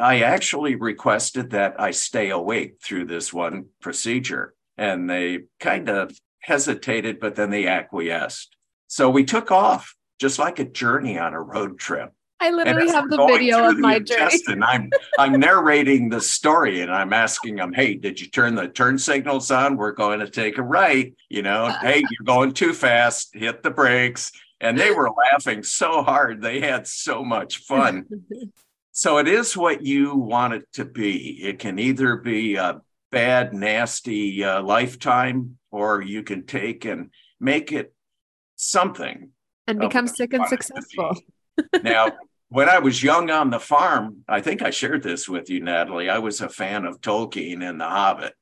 i 0.00 0.20
actually 0.22 0.74
requested 0.74 1.50
that 1.50 1.78
i 1.78 1.90
stay 1.90 2.30
awake 2.30 2.76
through 2.82 3.04
this 3.04 3.32
one 3.32 3.66
procedure 3.80 4.54
and 4.78 5.08
they 5.08 5.40
kind 5.58 5.88
of 5.88 6.16
hesitated 6.40 7.20
but 7.20 7.34
then 7.34 7.50
they 7.50 7.66
acquiesced 7.66 8.56
So 8.88 9.10
we 9.10 9.24
took 9.24 9.50
off 9.50 9.94
just 10.20 10.38
like 10.38 10.58
a 10.58 10.64
journey 10.64 11.18
on 11.18 11.32
a 11.32 11.40
road 11.40 11.78
trip. 11.78 12.12
I 12.40 12.50
literally 12.50 12.88
have 12.88 13.10
the 13.10 13.26
video 13.26 13.68
of 13.68 13.78
my 13.78 13.98
journey. 13.98 14.40
And 14.48 14.64
I'm 14.64 14.90
I'm 15.18 15.38
narrating 15.38 16.08
the 16.08 16.20
story 16.20 16.80
and 16.80 16.90
I'm 16.90 17.12
asking 17.12 17.56
them, 17.56 17.72
hey, 17.72 17.94
did 17.94 18.20
you 18.20 18.28
turn 18.28 18.54
the 18.54 18.68
turn 18.68 18.98
signals 18.98 19.50
on? 19.50 19.76
We're 19.76 19.92
going 19.92 20.20
to 20.20 20.28
take 20.28 20.56
a 20.58 20.62
right. 20.62 21.14
You 21.28 21.42
know, 21.42 21.70
hey, 21.82 21.98
you're 21.98 22.24
going 22.24 22.52
too 22.52 22.72
fast, 22.72 23.34
hit 23.34 23.62
the 23.62 23.70
brakes. 23.70 24.32
And 24.60 24.78
they 24.78 24.90
were 24.90 25.10
laughing 25.10 25.62
so 25.62 26.02
hard. 26.02 26.42
They 26.42 26.60
had 26.60 26.86
so 26.86 27.24
much 27.24 27.58
fun. 27.58 28.06
so 28.92 29.18
it 29.18 29.28
is 29.28 29.56
what 29.56 29.82
you 29.82 30.14
want 30.16 30.54
it 30.54 30.72
to 30.74 30.84
be. 30.84 31.42
It 31.42 31.58
can 31.58 31.78
either 31.78 32.16
be 32.16 32.56
a 32.56 32.80
bad, 33.10 33.54
nasty 33.54 34.44
uh, 34.44 34.62
lifetime, 34.62 35.58
or 35.70 36.02
you 36.02 36.22
can 36.22 36.46
take 36.46 36.84
and 36.84 37.10
make 37.38 37.72
it 37.72 37.94
something 38.56 39.30
and 39.66 39.78
become 39.78 40.06
sick 40.06 40.34
and 40.34 40.46
successful. 40.46 41.16
now, 41.82 42.12
when 42.50 42.68
I 42.68 42.80
was 42.80 43.02
young 43.02 43.30
on 43.30 43.50
the 43.50 43.60
farm, 43.60 44.24
I 44.28 44.40
think 44.40 44.60
I 44.60 44.70
shared 44.70 45.04
this 45.04 45.28
with 45.28 45.48
you, 45.48 45.60
Natalie. 45.60 46.10
I 46.10 46.18
was 46.18 46.40
a 46.40 46.48
fan 46.48 46.84
of 46.84 47.00
Tolkien 47.00 47.66
and 47.66 47.80
The 47.80 47.88
Hobbit. 47.88 48.34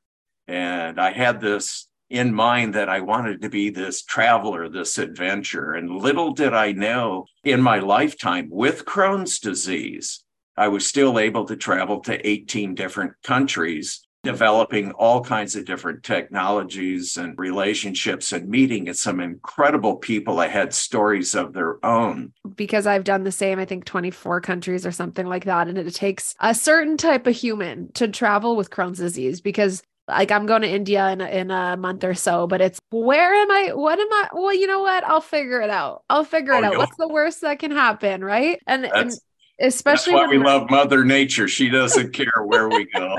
And 0.47 0.99
I 0.99 1.13
had 1.13 1.43
this 1.43 1.89
in 2.09 2.33
mind 2.33 2.75
that 2.75 2.89
I 2.89 3.01
wanted 3.01 3.43
to 3.43 3.51
be 3.51 3.69
this 3.69 4.03
traveler, 4.03 4.71
this 4.71 4.97
adventurer. 4.97 5.75
And 5.75 5.91
little 5.91 6.33
did 6.33 6.55
I 6.55 6.73
know 6.73 7.27
in 7.45 7.61
my 7.61 7.81
lifetime 7.81 8.49
with 8.51 8.87
Crohn's 8.87 9.39
disease, 9.39 10.25
I 10.57 10.69
was 10.69 10.87
still 10.87 11.19
able 11.19 11.45
to 11.45 11.55
travel 11.55 12.01
to 12.01 12.27
18 12.27 12.75
different 12.75 13.13
countries 13.23 14.08
developing 14.29 14.91
all 14.93 15.25
kinds 15.25 15.57
of 15.57 15.65
different 15.65 16.03
technologies 16.03 17.17
and 17.17 17.39
relationships 17.39 18.31
and 18.31 18.47
meeting 18.47 18.93
some 18.93 19.21
incredible 19.21 19.97
people 19.97 20.37
that 20.37 20.51
had 20.51 20.75
stories 20.75 21.35
of 21.35 21.55
their 21.55 21.83
own. 21.83 22.31
Because 22.55 22.87
I've 22.87 23.05
done 23.05 23.25
the 23.25 23.33
same, 23.33 23.59
I 23.59 23.65
think 23.65 23.87
24 23.87 24.43
countries 24.43 24.85
or 24.85 24.93
something 24.93 25.25
like 25.25 25.47
that. 25.47 25.67
And 25.67 25.79
it 25.79 25.95
takes 25.95 26.35
a 26.41 26.55
certain 26.55 26.99
type 26.99 27.27
of 27.27 27.35
human 27.35 27.91
to 27.93 28.07
travel 28.07 28.55
with 28.55 28.69
Crohn's 28.69 28.99
disease 28.99 29.41
because 29.41 29.83
like 30.07 30.31
I'm 30.31 30.45
going 30.45 30.61
to 30.61 30.69
India 30.69 31.09
in 31.09 31.23
a, 31.23 31.27
in 31.29 31.51
a 31.51 31.79
month 31.79 32.05
or 32.05 32.13
so, 32.13 32.47
but 32.47 32.61
it's 32.61 32.79
where 32.91 33.33
am 33.33 33.51
I? 33.51 33.71
What 33.73 33.99
am 33.99 34.13
I? 34.13 34.29
Well, 34.35 34.55
you 34.55 34.67
know 34.67 34.81
what? 34.81 35.05
I'll 35.05 35.23
figure 35.23 35.63
it 35.63 35.71
out. 35.71 36.03
I'll 36.11 36.25
figure 36.25 36.53
oh, 36.53 36.59
it 36.59 36.65
out. 36.65 36.77
What's 36.77 36.97
the 36.99 37.09
worst 37.09 37.41
that 37.41 37.61
can 37.61 37.71
happen? 37.71 38.23
Right. 38.23 38.61
And, 38.67 38.85
and 38.85 39.11
especially 39.61 40.13
That's 40.13 40.29
why 40.29 40.29
we 40.29 40.39
love 40.39 40.71
Mother 40.71 41.05
Nature. 41.05 41.49
She 41.49 41.69
doesn't 41.69 42.13
care 42.13 42.43
where 42.45 42.69
we 42.69 42.87
go. 42.87 43.19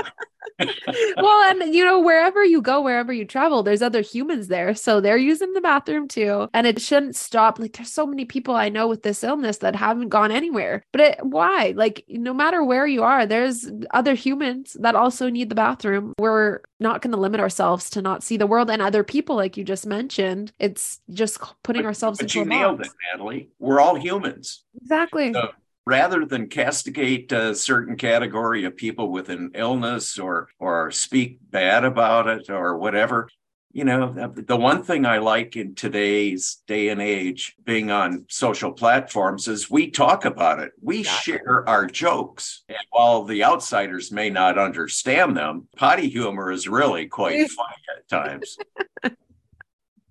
well, 1.18 1.50
and 1.50 1.74
you 1.74 1.84
know, 1.84 2.00
wherever 2.00 2.44
you 2.44 2.62
go, 2.62 2.82
wherever 2.82 3.14
you 3.14 3.26
travel, 3.26 3.64
there's 3.64 3.82
other 3.82 4.02
humans 4.02 4.48
there. 4.48 4.76
So 4.76 5.00
they're 5.00 5.18
using 5.18 5.54
the 5.54 5.62
bathroom 5.62 6.08
too. 6.08 6.50
And 6.54 6.68
it 6.68 6.82
shouldn't 6.82 7.16
stop. 7.16 7.60
Like, 7.60 7.74
there's 7.74 7.92
so 7.92 8.06
many 8.06 8.26
people 8.26 8.56
I 8.56 8.70
know 8.70 8.88
with 8.88 9.04
this 9.04 9.24
illness 9.24 9.58
that 9.60 9.76
haven't 9.76 10.10
gone 10.10 10.32
anywhere. 10.32 10.84
But 10.92 11.02
it, 11.02 11.26
why? 11.26 11.74
Like, 11.76 12.04
no 12.10 12.34
matter 12.34 12.64
where 12.64 12.88
you 12.88 13.04
are, 13.04 13.26
there's 13.26 13.70
other 13.92 14.14
humans 14.14 14.76
that 14.80 14.96
also 14.96 15.30
need 15.30 15.50
the 15.50 15.56
bathroom. 15.56 16.14
We're 16.20 16.62
not 16.80 17.02
going 17.02 17.12
to 17.12 17.20
limit 17.20 17.40
ourselves 17.40 17.90
to 17.92 18.02
not 18.02 18.24
see 18.24 18.38
the 18.38 18.48
world 18.48 18.70
and 18.70 18.82
other 18.82 19.04
people, 19.04 19.36
like 19.36 19.58
you 19.58 19.64
just 19.64 19.86
mentioned. 19.86 20.52
It's 20.60 21.00
just 21.12 21.40
putting 21.64 21.84
but, 21.84 21.88
ourselves 21.88 22.20
but 22.20 22.26
into 22.26 22.40
you 22.40 22.46
nailed 22.46 22.82
it, 22.82 22.90
Natalie. 23.12 23.50
We're 23.60 23.80
all 23.80 23.96
humans. 23.96 24.64
Exactly. 24.82 25.34
So 25.34 25.52
rather 25.90 26.24
than 26.24 26.48
castigate 26.48 27.32
a 27.32 27.56
certain 27.56 27.98
category 27.98 28.64
of 28.64 28.78
people 28.78 29.12
with 29.12 29.28
an 29.30 29.50
illness 29.56 30.20
or 30.20 30.48
or 30.60 30.92
speak 30.92 31.40
bad 31.50 31.84
about 31.84 32.28
it 32.28 32.48
or 32.48 32.78
whatever 32.78 33.28
you 33.72 33.84
know 33.84 34.32
the 34.36 34.56
one 34.56 34.84
thing 34.84 35.04
i 35.04 35.18
like 35.18 35.56
in 35.56 35.74
today's 35.74 36.62
day 36.68 36.90
and 36.90 37.02
age 37.02 37.56
being 37.64 37.90
on 37.90 38.24
social 38.30 38.72
platforms 38.72 39.48
is 39.48 39.70
we 39.70 39.90
talk 39.90 40.26
about 40.26 40.60
it. 40.60 40.72
We 40.82 41.04
share 41.04 41.68
our 41.68 41.86
jokes. 41.86 42.64
And 42.68 42.78
while 42.90 43.24
the 43.24 43.44
outsiders 43.44 44.12
may 44.12 44.30
not 44.30 44.58
understand 44.58 45.38
them 45.38 45.68
potty 45.76 46.10
humor 46.10 46.52
is 46.52 46.68
really 46.68 47.08
quite 47.08 47.50
funny 47.60 47.76
at 47.96 48.08
times. 48.08 48.58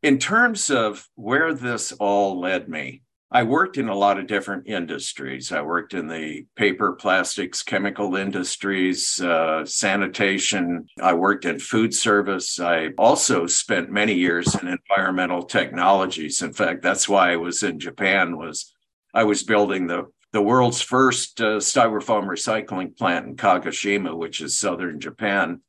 In 0.03 0.19
terms 0.19 0.71
of 0.71 1.09
where 1.17 1.53
this 1.53 1.91
all 1.93 2.39
led 2.39 2.69
me 2.69 3.03
I 3.31 3.43
worked 3.43 3.77
in 3.77 3.91
a 3.91 3.95
lot 3.95 4.19
of 4.19 4.27
different 4.27 4.67
industries. 4.67 5.53
I 5.53 5.61
worked 5.61 5.93
in 5.93 6.09
the 6.09 6.47
paper, 6.57 6.93
plastics, 6.93 7.63
chemical 7.63 8.17
industries, 8.17 9.21
uh, 9.21 9.67
sanitation. 9.67 10.87
I 11.01 11.13
worked 11.13 11.45
in 11.45 11.59
food 11.59 11.93
service. 11.93 12.59
I 12.59 12.89
also 12.97 13.47
spent 13.47 13.91
many 13.91 14.15
years 14.15 14.55
in 14.55 14.67
environmental 14.67 15.43
technologies. 15.43 16.41
In 16.41 16.55
fact, 16.55 16.81
that's 16.81 17.07
why 17.07 17.33
I 17.33 17.37
was 17.37 17.63
in 17.63 17.79
Japan. 17.79 18.39
Was 18.39 18.73
I 19.13 19.25
was 19.25 19.43
building 19.43 19.87
the 19.87 20.07
the 20.33 20.43
world's 20.43 20.81
first 20.81 21.41
uh, 21.41 21.59
styrofoam 21.59 22.27
recycling 22.29 22.97
plant 22.97 23.27
in 23.27 23.37
Kagoshima, 23.37 24.17
which 24.17 24.41
is 24.41 24.59
southern 24.59 25.01
Japan. 25.01 25.61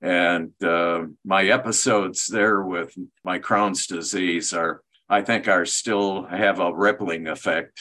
And 0.00 0.52
uh, 0.62 1.04
my 1.24 1.44
episodes 1.44 2.26
there 2.26 2.62
with 2.62 2.94
my 3.24 3.38
Crohn's 3.38 3.86
disease 3.86 4.52
are 4.52 4.82
I 5.14 5.22
think 5.22 5.46
are 5.46 5.64
still 5.64 6.24
have 6.24 6.58
a 6.58 6.74
rippling 6.74 7.28
effect. 7.28 7.80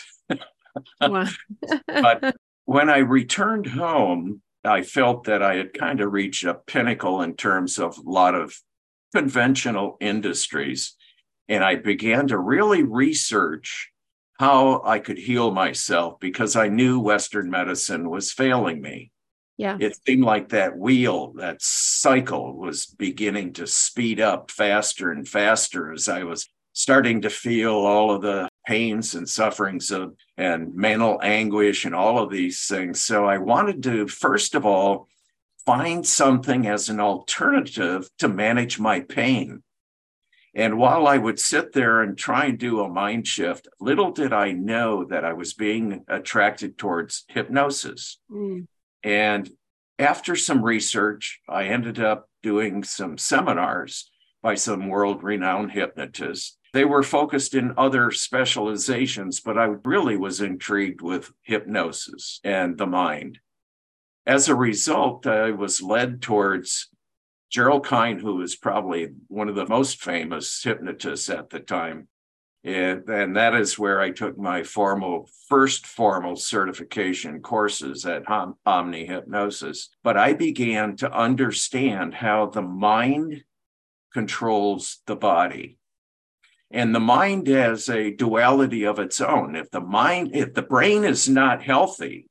but 1.00 2.36
when 2.66 2.92
I 2.92 3.00
returned 3.00 3.66
home, 3.66 4.44
I 4.64 4.84
felt 4.84 5.24
that 5.24 5.42
I 5.42 5.56
had 5.56 5.74
kind 5.74 6.00
of 6.00 6.14
reached 6.14 6.44
a 6.44 6.54
pinnacle 6.54 7.24
in 7.24 7.36
terms 7.36 7.80
of 7.80 7.98
a 7.98 8.08
lot 8.08 8.36
of 8.36 8.54
conventional 9.16 9.98
industries. 10.00 10.96
And 11.50 11.64
I 11.64 11.76
began 11.76 12.28
to 12.28 12.38
really 12.38 12.84
research 12.84 13.92
how 14.40 14.84
I 14.86 15.00
could 15.00 15.18
heal 15.18 15.50
myself 15.50 16.20
because 16.20 16.56
I 16.56 16.68
knew 16.68 17.00
Western 17.00 17.50
medicine 17.50 18.12
was 18.12 18.32
failing 18.32 18.80
me. 18.80 19.12
Yeah. 19.58 19.78
It 19.80 19.98
seemed 20.06 20.24
like 20.24 20.50
that 20.50 20.78
wheel, 20.78 21.34
that 21.38 21.64
cycle 21.64 22.56
was 22.56 22.86
beginning 22.86 23.54
to 23.54 23.66
speed 23.66 24.20
up 24.20 24.52
faster 24.52 25.12
and 25.12 25.28
faster 25.28 25.92
as 25.92 26.08
I 26.08 26.24
was 26.24 26.48
starting 26.74 27.22
to 27.22 27.30
feel 27.30 27.74
all 27.74 28.12
of 28.12 28.22
the 28.22 28.50
pains 28.66 29.16
and 29.16 29.30
sufferings 29.30 29.92
of 29.92 30.16
and 30.38 30.74
mental 30.76 31.20
anguish 31.22 31.86
and 31.86 31.96
all 31.96 32.18
of 32.18 32.32
these 32.32 32.66
things. 32.66 33.00
So 33.00 33.26
I 33.26 33.38
wanted 33.38 33.84
to, 33.84 34.08
first 34.08 34.56
of 34.56 34.66
all, 34.66 35.08
find 35.66 36.06
something 36.06 36.68
as 36.68 36.90
an 36.90 37.00
alternative 37.00 38.10
to 38.20 38.28
manage 38.28 38.80
my 38.80 39.02
pain. 39.02 39.64
And 40.56 40.78
while 40.78 41.08
I 41.08 41.18
would 41.18 41.40
sit 41.40 41.74
there 41.74 42.02
and 42.02 42.18
try 42.18 42.46
and 42.46 42.60
do 42.60 42.82
a 42.82 42.90
mind 42.90 43.28
shift, 43.28 43.68
little 43.80 44.12
did 44.12 44.34
I 44.34 44.52
know 44.52 45.04
that 45.06 45.26
I 45.26 45.34
was 45.34 45.54
being 45.54 46.04
attracted 46.08 46.78
towards 46.78 47.26
hypnosis. 47.28 48.20
Mm. 48.30 48.68
And 49.04 49.50
after 49.98 50.36
some 50.36 50.64
research, 50.64 51.40
I 51.50 51.66
ended 51.66 52.00
up 52.00 52.30
doing 52.44 52.84
some 52.84 53.18
seminars 53.18 54.12
by 54.44 54.56
some 54.56 54.90
world 54.90 55.24
renowned 55.24 55.72
hypnotists 55.72 56.58
they 56.74 56.86
were 56.86 57.04
focused 57.04 57.54
in 57.54 57.74
other 57.78 58.10
specializations, 58.10 59.40
but 59.40 59.60
I 59.60 59.76
really 59.86 60.18
was 60.18 60.42
intrigued 60.42 61.02
with 61.02 61.32
hypnosis 61.44 62.40
and 62.44 62.78
the 62.78 62.88
mind. 62.88 63.40
As 64.26 64.50
a 64.50 64.56
result, 64.56 65.28
I 65.28 65.52
was 65.52 65.82
led 65.84 66.22
towards 66.22 66.90
Gerald 67.52 67.86
Kein, 67.86 68.20
who 68.20 68.38
was 68.38 68.56
probably 68.56 69.10
one 69.28 69.50
of 69.50 69.56
the 69.56 69.68
most 69.68 70.04
famous 70.04 70.64
hypnotists 70.64 71.30
at 71.30 71.52
the 71.52 71.60
time. 71.60 72.08
And, 72.64 73.06
that 73.36 73.54
is 73.54 73.78
where 73.78 74.00
I 74.00 74.10
took 74.10 74.38
my 74.38 74.64
formal 74.64 75.30
first 75.50 75.86
formal 75.86 76.38
certification 76.38 77.42
courses 77.42 78.06
at 78.06 78.24
Omni 78.66 79.06
Hypnosis. 79.06 79.90
But 80.02 80.18
I 80.18 80.34
began 80.34 80.96
to 80.98 81.12
understand 81.12 82.16
how 82.16 82.48
the 82.48 82.62
mind 82.62 83.44
controls 84.14 85.02
the 85.06 85.18
body 85.18 85.78
and 86.74 86.94
the 86.94 87.00
mind 87.00 87.46
has 87.48 87.88
a 87.88 88.12
duality 88.12 88.84
of 88.84 88.98
its 88.98 89.22
own. 89.22 89.56
If 89.56 89.70
the 89.70 89.80
mind, 89.80 90.36
if 90.36 90.56
the 90.56 90.64
brain 90.64 91.04
is 91.04 91.30
not 91.30 91.62
healthy, 91.62 92.26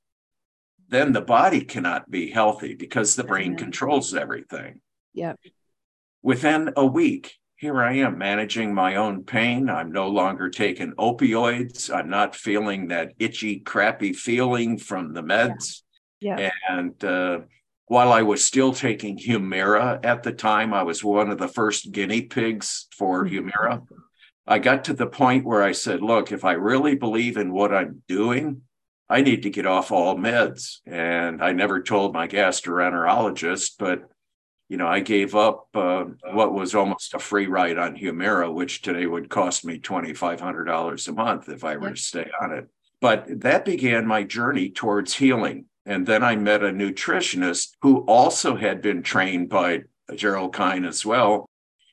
then 0.88 1.12
the 1.12 1.20
body 1.20 1.60
cannot 1.60 2.10
be 2.10 2.28
healthy 2.30 2.74
because 2.74 3.14
the 3.14 3.24
brain 3.24 3.56
controls 3.56 4.14
everything. 4.14 4.80
Yep. 5.14 5.38
Within 6.22 6.70
a 6.76 6.84
week, 6.84 7.36
here 7.54 7.80
I 7.80 7.98
am 7.98 8.18
managing 8.18 8.74
my 8.74 8.96
own 8.96 9.22
pain. 9.22 9.70
I'm 9.70 9.92
no 9.92 10.08
longer 10.08 10.50
taking 10.50 10.92
opioids. 10.94 11.94
I'm 11.94 12.10
not 12.10 12.34
feeling 12.34 12.88
that 12.88 13.12
itchy, 13.20 13.60
crappy 13.60 14.12
feeling 14.12 14.76
from 14.76 15.14
the 15.14 15.22
meds. 15.22 15.82
Yeah. 16.20 16.38
yeah. 16.40 16.50
And 16.68 17.04
uh, 17.04 17.40
while 17.86 18.12
I 18.12 18.22
was 18.22 18.44
still 18.44 18.72
taking 18.72 19.16
Humira 19.16 20.04
at 20.04 20.24
the 20.24 20.32
time, 20.32 20.74
I 20.74 20.82
was 20.82 21.04
one 21.04 21.30
of 21.30 21.38
the 21.38 21.46
first 21.46 21.92
guinea 21.92 22.22
pigs 22.22 22.88
for 22.96 23.24
mm-hmm. 23.24 23.48
Humira. 23.48 23.86
I 24.46 24.58
got 24.58 24.84
to 24.84 24.94
the 24.94 25.06
point 25.06 25.44
where 25.44 25.62
I 25.62 25.72
said, 25.72 26.02
look, 26.02 26.32
if 26.32 26.44
I 26.44 26.52
really 26.52 26.96
believe 26.96 27.36
in 27.36 27.52
what 27.52 27.72
I'm 27.72 28.02
doing, 28.08 28.62
I 29.08 29.20
need 29.20 29.42
to 29.42 29.50
get 29.50 29.66
off 29.66 29.92
all 29.92 30.16
meds. 30.16 30.78
And 30.86 31.42
I 31.42 31.52
never 31.52 31.82
told 31.82 32.12
my 32.12 32.26
gastroenterologist, 32.26 33.72
but 33.78 34.08
you 34.68 34.78
know, 34.78 34.88
I 34.88 35.00
gave 35.00 35.34
up 35.34 35.68
uh, 35.74 36.04
what 36.32 36.54
was 36.54 36.74
almost 36.74 37.12
a 37.12 37.18
free 37.18 37.46
ride 37.46 37.76
on 37.76 37.94
Humira, 37.94 38.52
which 38.52 38.80
today 38.80 39.04
would 39.04 39.28
cost 39.28 39.66
me 39.66 39.78
$2,500 39.78 41.08
a 41.08 41.12
month 41.12 41.50
if 41.50 41.62
I 41.62 41.76
were 41.76 41.90
to 41.90 41.96
stay 41.96 42.30
on 42.40 42.52
it. 42.52 42.68
But 42.98 43.40
that 43.42 43.66
began 43.66 44.06
my 44.06 44.22
journey 44.22 44.70
towards 44.70 45.12
healing. 45.14 45.66
And 45.84 46.06
then 46.06 46.24
I 46.24 46.36
met 46.36 46.62
a 46.62 46.68
nutritionist 46.68 47.72
who 47.82 47.98
also 48.06 48.56
had 48.56 48.80
been 48.80 49.02
trained 49.02 49.50
by 49.50 49.82
Gerald 50.14 50.54
Kein 50.54 50.86
as 50.86 51.04
well. 51.04 51.50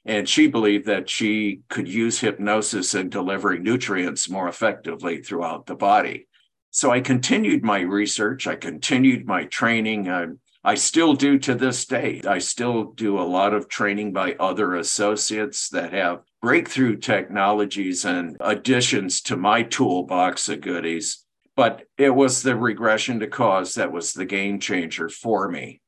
And 0.10 0.28
she 0.28 0.48
believed 0.48 0.88
that 0.88 1.08
she 1.08 1.62
could 1.70 1.88
use 1.88 2.20
hypnosis 2.20 2.96
in 2.96 3.10
delivering 3.10 3.62
nutrients 3.62 4.28
more 4.28 4.48
effectively 4.48 5.22
throughout 5.22 5.68
the 5.68 5.76
body. 5.76 6.28
So 6.72 6.90
I 6.90 7.00
continued 7.00 7.64
my 7.64 7.82
research, 7.82 8.48
I 8.48 8.56
continued 8.56 9.28
my 9.28 9.46
training. 9.46 10.10
I, 10.10 10.26
I 10.64 10.74
still 10.74 11.14
do 11.14 11.38
to 11.38 11.54
this 11.54 11.86
day. 11.86 12.22
I 12.28 12.40
still 12.40 12.86
do 12.86 13.20
a 13.20 13.22
lot 13.22 13.54
of 13.54 13.70
training 13.70 14.12
by 14.12 14.34
other 14.40 14.74
associates 14.74 15.70
that 15.70 15.94
have 15.94 16.24
breakthrough 16.42 16.98
technologies 16.98 18.04
and 18.04 18.36
additions 18.40 19.22
to 19.22 19.38
my 19.38 19.62
toolbox 19.62 20.50
of 20.50 20.62
goodies. 20.62 21.24
But 21.56 21.84
it 22.00 22.10
was 22.10 22.42
the 22.42 22.56
regression 22.56 23.20
to 23.20 23.28
cause 23.28 23.76
that 23.76 23.92
was 23.92 24.14
the 24.14 24.26
game 24.26 24.60
changer 24.60 25.08
for 25.08 25.50
me. 25.50 25.82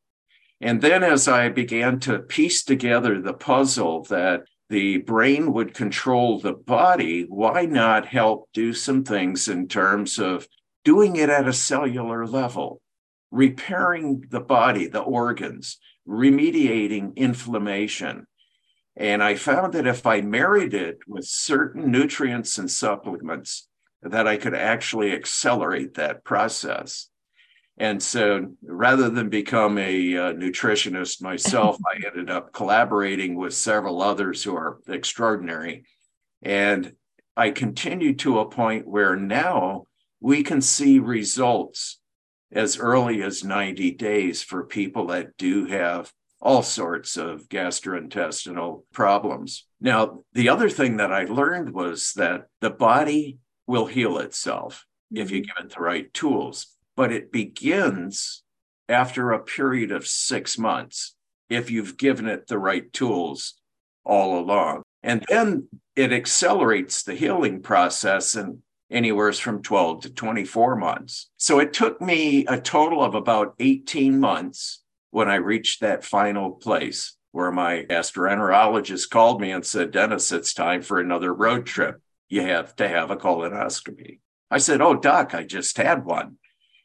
And 0.62 0.80
then 0.80 1.04
as 1.04 1.28
I 1.28 1.50
began 1.50 2.00
to 2.02 2.20
piece 2.20 2.64
together 2.64 3.20
the 3.20 3.34
puzzle 3.34 4.04
that 4.06 4.44
the 4.70 4.98
brain 4.98 5.54
would 5.54 5.74
control 5.74 6.40
the 6.40 6.54
body, 6.54 7.26
why 7.28 7.66
not 7.66 8.06
help 8.06 8.48
do 8.54 8.72
some 8.72 9.04
things 9.04 9.48
in 9.48 9.68
terms 9.68 10.20
of 10.20 10.48
doing 10.86 11.16
it 11.16 11.30
at 11.30 11.48
a 11.48 11.54
cellular 11.54 12.26
level, 12.26 12.80
repairing 13.32 14.24
the 14.30 14.40
body, 14.40 14.88
the 14.88 15.02
organs, 15.02 15.78
remediating 16.08 17.16
inflammation. 17.16 18.28
And 18.96 19.24
I 19.24 19.36
found 19.36 19.74
that 19.74 19.88
if 19.88 20.06
I 20.06 20.22
married 20.22 20.74
it 20.74 21.00
with 21.08 21.26
certain 21.26 21.92
nutrients 21.92 22.58
and 22.58 22.70
supplements, 22.70 23.68
that 24.04 24.28
I 24.28 24.38
could 24.38 24.56
actually 24.56 25.12
accelerate 25.12 25.96
that 25.96 26.24
process. 26.24 27.11
And 27.82 28.02
so 28.02 28.54
rather 28.62 29.10
than 29.10 29.30
become 29.30 29.80
a 29.80 30.16
uh, 30.16 30.34
nutritionist 30.34 31.20
myself, 31.20 31.80
I 31.84 32.06
ended 32.06 32.30
up 32.30 32.54
collaborating 32.54 33.34
with 33.34 33.56
several 33.56 34.04
others 34.04 34.44
who 34.44 34.56
are 34.56 34.78
extraordinary. 34.88 35.86
And 36.44 36.94
I 37.36 37.50
continued 37.50 38.20
to 38.20 38.38
a 38.38 38.48
point 38.48 38.88
where 38.88 39.16
now 39.16 39.86
we 40.20 40.44
can 40.44 40.62
see 40.62 41.00
results 41.00 42.00
as 42.52 42.78
early 42.78 43.24
as 43.24 43.44
90 43.44 43.94
days 43.94 44.44
for 44.44 44.64
people 44.64 45.08
that 45.08 45.36
do 45.38 45.66
have 45.66 46.14
all 46.40 46.62
sorts 46.62 47.18
of 47.18 47.50
gastrointestinal 47.50 48.84
problems. 48.94 49.66
Now, 49.80 50.20
the 50.34 50.50
other 50.50 50.70
thing 50.70 50.98
that 50.98 51.12
I 51.12 51.24
learned 51.24 51.74
was 51.74 52.14
that 52.16 52.46
the 52.60 52.70
body 52.70 53.40
will 53.66 53.88
heal 53.88 54.20
itself 54.20 54.86
if 55.12 55.32
you 55.32 55.42
mm-hmm. 55.42 55.58
give 55.58 55.66
it 55.66 55.76
the 55.76 55.82
right 55.82 56.14
tools, 56.14 56.68
but 56.96 57.12
it 57.12 57.32
begins 57.32 58.44
after 58.90 59.32
a 59.32 59.44
period 59.44 59.92
of 59.92 60.08
six 60.08 60.58
months 60.58 61.16
if 61.50 61.70
you've 61.70 61.98
given 61.98 62.28
it 62.28 62.48
the 62.48 62.60
right 62.60 62.92
tools 62.94 63.56
all 64.04 64.40
along. 64.40 64.84
And 65.04 65.24
then 65.30 65.68
it 65.96 66.14
accelerates 66.14 67.04
the 67.04 67.16
healing 67.16 67.62
process. 67.62 68.36
And 68.36 68.62
anywhere 68.92 69.32
from 69.32 69.64
12 69.64 70.02
to 70.02 70.10
24 70.10 70.76
months. 70.76 71.30
So 71.38 71.60
it 71.60 71.74
took 71.74 72.02
me 72.02 72.46
a 72.46 72.60
total 72.60 73.04
of 73.04 73.16
about 73.16 73.56
18 73.60 74.20
months 74.20 74.84
when 75.12 75.30
I 75.30 75.36
reached 75.36 75.82
that 75.82 76.04
final 76.04 76.52
place 76.52 77.16
where 77.32 77.52
my 77.52 77.86
gastroenterologist 77.90 79.10
called 79.10 79.40
me 79.40 79.52
and 79.52 79.66
said, 79.66 79.92
Dennis, 79.92 80.32
it's 80.32 80.54
time 80.54 80.82
for 80.82 81.00
another 81.00 81.34
road 81.34 81.66
trip. 81.66 82.02
You 82.28 82.42
have 82.42 82.76
to 82.76 82.88
have 82.88 83.10
a 83.10 83.16
colonoscopy. 83.16 84.20
I 84.50 84.58
said, 84.58 84.82
Oh, 84.82 84.96
doc, 84.96 85.34
I 85.34 85.44
just 85.44 85.78
had 85.78 86.06
one. 86.06 86.38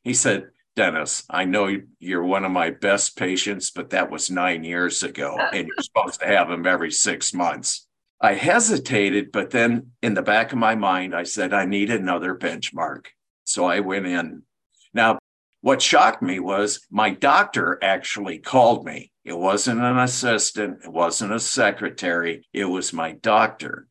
He 0.07 0.15
said, 0.15 0.51
Dennis, 0.77 1.25
I 1.29 1.47
know 1.47 1.81
you're 1.99 2.23
one 2.23 2.45
of 2.45 2.53
my 2.53 2.71
best 2.71 3.17
patients, 3.17 3.73
but 3.73 3.91
that 3.91 4.09
was 4.09 4.31
nine 4.31 4.63
years 4.63 5.03
ago, 5.03 5.37
and 5.53 5.67
you're 5.67 5.83
supposed 5.83 6.21
to 6.21 6.27
have 6.27 6.49
them 6.49 6.65
every 6.65 6.93
six 6.93 7.35
months. 7.35 7.89
I 8.21 8.35
hesitated, 8.35 9.33
but 9.33 9.51
then 9.51 9.91
in 10.03 10.15
the 10.15 10.23
back 10.23 10.53
of 10.53 10.59
my 10.59 10.77
mind, 10.77 11.13
I 11.13 11.25
said, 11.25 11.53
I 11.53 11.65
need 11.65 11.91
another 11.91 12.37
benchmark. 12.37 13.07
So 13.43 13.65
I 13.65 13.81
went 13.81 14.07
in. 14.07 14.43
Now, 14.95 15.19
what 15.61 15.83
shocked 15.83 16.23
me 16.23 16.39
was 16.39 16.87
my 16.89 17.11
doctor 17.11 17.77
actually 17.83 18.39
called 18.39 18.87
me. 18.87 19.11
It 19.25 19.37
wasn't 19.37 19.81
an 19.81 19.99
assistant, 19.99 20.85
it 20.85 20.93
wasn't 20.93 21.33
a 21.33 21.41
secretary, 21.41 22.47
it 22.53 22.67
was 22.67 22.93
my 22.93 23.11
doctor. 23.11 23.89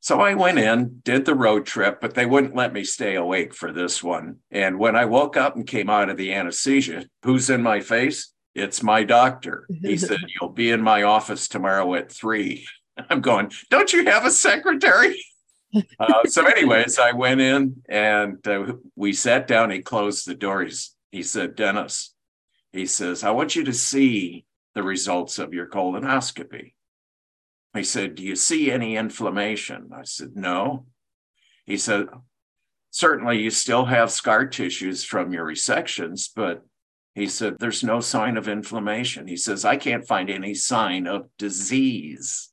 So 0.00 0.20
I 0.20 0.34
went 0.34 0.58
in, 0.58 1.00
did 1.04 1.24
the 1.24 1.34
road 1.34 1.66
trip, 1.66 2.00
but 2.00 2.14
they 2.14 2.24
wouldn't 2.24 2.54
let 2.54 2.72
me 2.72 2.84
stay 2.84 3.16
awake 3.16 3.52
for 3.52 3.72
this 3.72 4.02
one. 4.02 4.36
And 4.50 4.78
when 4.78 4.94
I 4.94 5.04
woke 5.06 5.36
up 5.36 5.56
and 5.56 5.66
came 5.66 5.90
out 5.90 6.08
of 6.08 6.16
the 6.16 6.32
anesthesia, 6.32 7.06
who's 7.24 7.50
in 7.50 7.62
my 7.62 7.80
face? 7.80 8.32
It's 8.54 8.82
my 8.82 9.04
doctor. 9.04 9.66
He 9.82 9.96
said, 9.98 10.20
You'll 10.40 10.50
be 10.50 10.70
in 10.70 10.82
my 10.82 11.02
office 11.02 11.48
tomorrow 11.48 11.94
at 11.94 12.12
three. 12.12 12.66
I'm 13.10 13.20
going, 13.20 13.50
don't 13.70 13.92
you 13.92 14.06
have 14.06 14.24
a 14.24 14.30
secretary? 14.30 15.20
uh, 16.00 16.24
so, 16.26 16.44
anyways, 16.46 16.98
I 16.98 17.12
went 17.12 17.40
in 17.40 17.82
and 17.88 18.46
uh, 18.46 18.74
we 18.96 19.12
sat 19.12 19.46
down. 19.46 19.70
He 19.70 19.80
closed 19.80 20.26
the 20.26 20.34
door. 20.34 20.62
He's, 20.62 20.94
he 21.12 21.22
said, 21.22 21.56
Dennis, 21.56 22.14
he 22.72 22.86
says, 22.86 23.24
I 23.24 23.30
want 23.30 23.56
you 23.56 23.64
to 23.64 23.72
see 23.72 24.44
the 24.74 24.82
results 24.82 25.38
of 25.38 25.52
your 25.52 25.66
colonoscopy. 25.66 26.72
He 27.78 27.84
said, 27.84 28.16
Do 28.16 28.22
you 28.22 28.36
see 28.36 28.70
any 28.70 28.96
inflammation? 28.96 29.90
I 29.94 30.02
said, 30.02 30.36
No. 30.36 30.86
He 31.64 31.76
said, 31.76 32.06
Certainly, 32.90 33.40
you 33.40 33.50
still 33.50 33.84
have 33.84 34.10
scar 34.10 34.46
tissues 34.46 35.04
from 35.04 35.32
your 35.32 35.46
resections, 35.46 36.28
but 36.34 36.66
he 37.14 37.26
said, 37.26 37.56
There's 37.58 37.84
no 37.84 38.00
sign 38.00 38.36
of 38.36 38.48
inflammation. 38.48 39.28
He 39.28 39.36
says, 39.36 39.64
I 39.64 39.76
can't 39.76 40.06
find 40.06 40.28
any 40.28 40.54
sign 40.54 41.06
of 41.06 41.28
disease. 41.38 42.50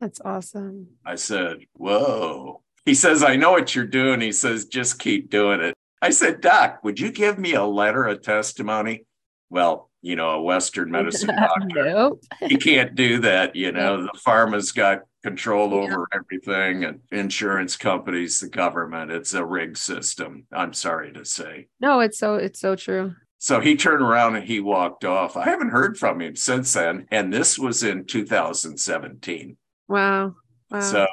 That's 0.00 0.20
awesome. 0.24 0.88
I 1.04 1.14
said, 1.14 1.66
Whoa. 1.72 2.62
He 2.84 2.94
says, 2.94 3.22
I 3.22 3.36
know 3.36 3.52
what 3.52 3.74
you're 3.74 3.86
doing. 3.86 4.20
He 4.20 4.32
says, 4.32 4.66
just 4.66 4.98
keep 4.98 5.30
doing 5.30 5.60
it. 5.60 5.74
I 6.02 6.10
said, 6.10 6.42
Doc, 6.42 6.84
would 6.84 7.00
you 7.00 7.10
give 7.10 7.38
me 7.38 7.54
a 7.54 7.64
letter 7.64 8.04
of 8.04 8.20
testimony? 8.20 9.06
Well, 9.48 9.88
you 10.04 10.16
know, 10.16 10.30
a 10.30 10.42
Western 10.42 10.90
medicine 10.90 11.34
doctor. 11.34 11.84
nope. 11.84 12.22
he 12.48 12.56
can't 12.56 12.94
do 12.94 13.18
that. 13.20 13.56
You 13.56 13.72
know, 13.78 14.02
the 14.02 14.18
pharma's 14.24 14.72
got 14.72 15.02
control 15.22 15.74
over 15.74 16.06
yeah. 16.12 16.18
everything 16.18 16.84
and 16.84 17.00
insurance 17.10 17.76
companies, 17.76 18.40
the 18.40 18.48
government. 18.48 19.10
It's 19.10 19.34
a 19.34 19.44
rigged 19.44 19.78
system. 19.78 20.46
I'm 20.52 20.74
sorry 20.74 21.12
to 21.14 21.24
say. 21.24 21.68
No, 21.80 22.00
it's 22.00 22.18
so 22.18 22.34
it's 22.34 22.60
so 22.60 22.76
true. 22.76 23.14
So 23.38 23.60
he 23.60 23.76
turned 23.76 24.02
around 24.02 24.36
and 24.36 24.44
he 24.46 24.60
walked 24.60 25.04
off. 25.04 25.36
I 25.36 25.44
haven't 25.44 25.70
heard 25.70 25.98
from 25.98 26.20
him 26.20 26.34
since 26.36 26.72
then. 26.72 27.06
And 27.10 27.32
this 27.32 27.58
was 27.58 27.82
in 27.82 28.06
2017. 28.06 29.56
Wow. 29.86 30.36
wow. 30.70 30.80
So 30.80 31.06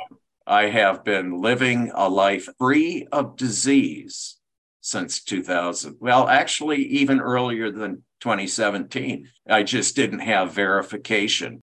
I 0.47 0.67
have 0.67 1.03
been 1.03 1.41
living 1.41 1.91
a 1.93 2.09
life 2.09 2.47
free 2.57 3.07
of 3.11 3.35
disease 3.35 4.37
since 4.79 5.23
2000. 5.23 5.97
Well, 5.99 6.27
actually, 6.27 6.83
even 6.85 7.19
earlier 7.19 7.71
than 7.71 8.03
2017. 8.21 9.27
I 9.49 9.63
just 9.63 9.95
didn't 9.95 10.19
have 10.19 10.53
verification. 10.53 11.61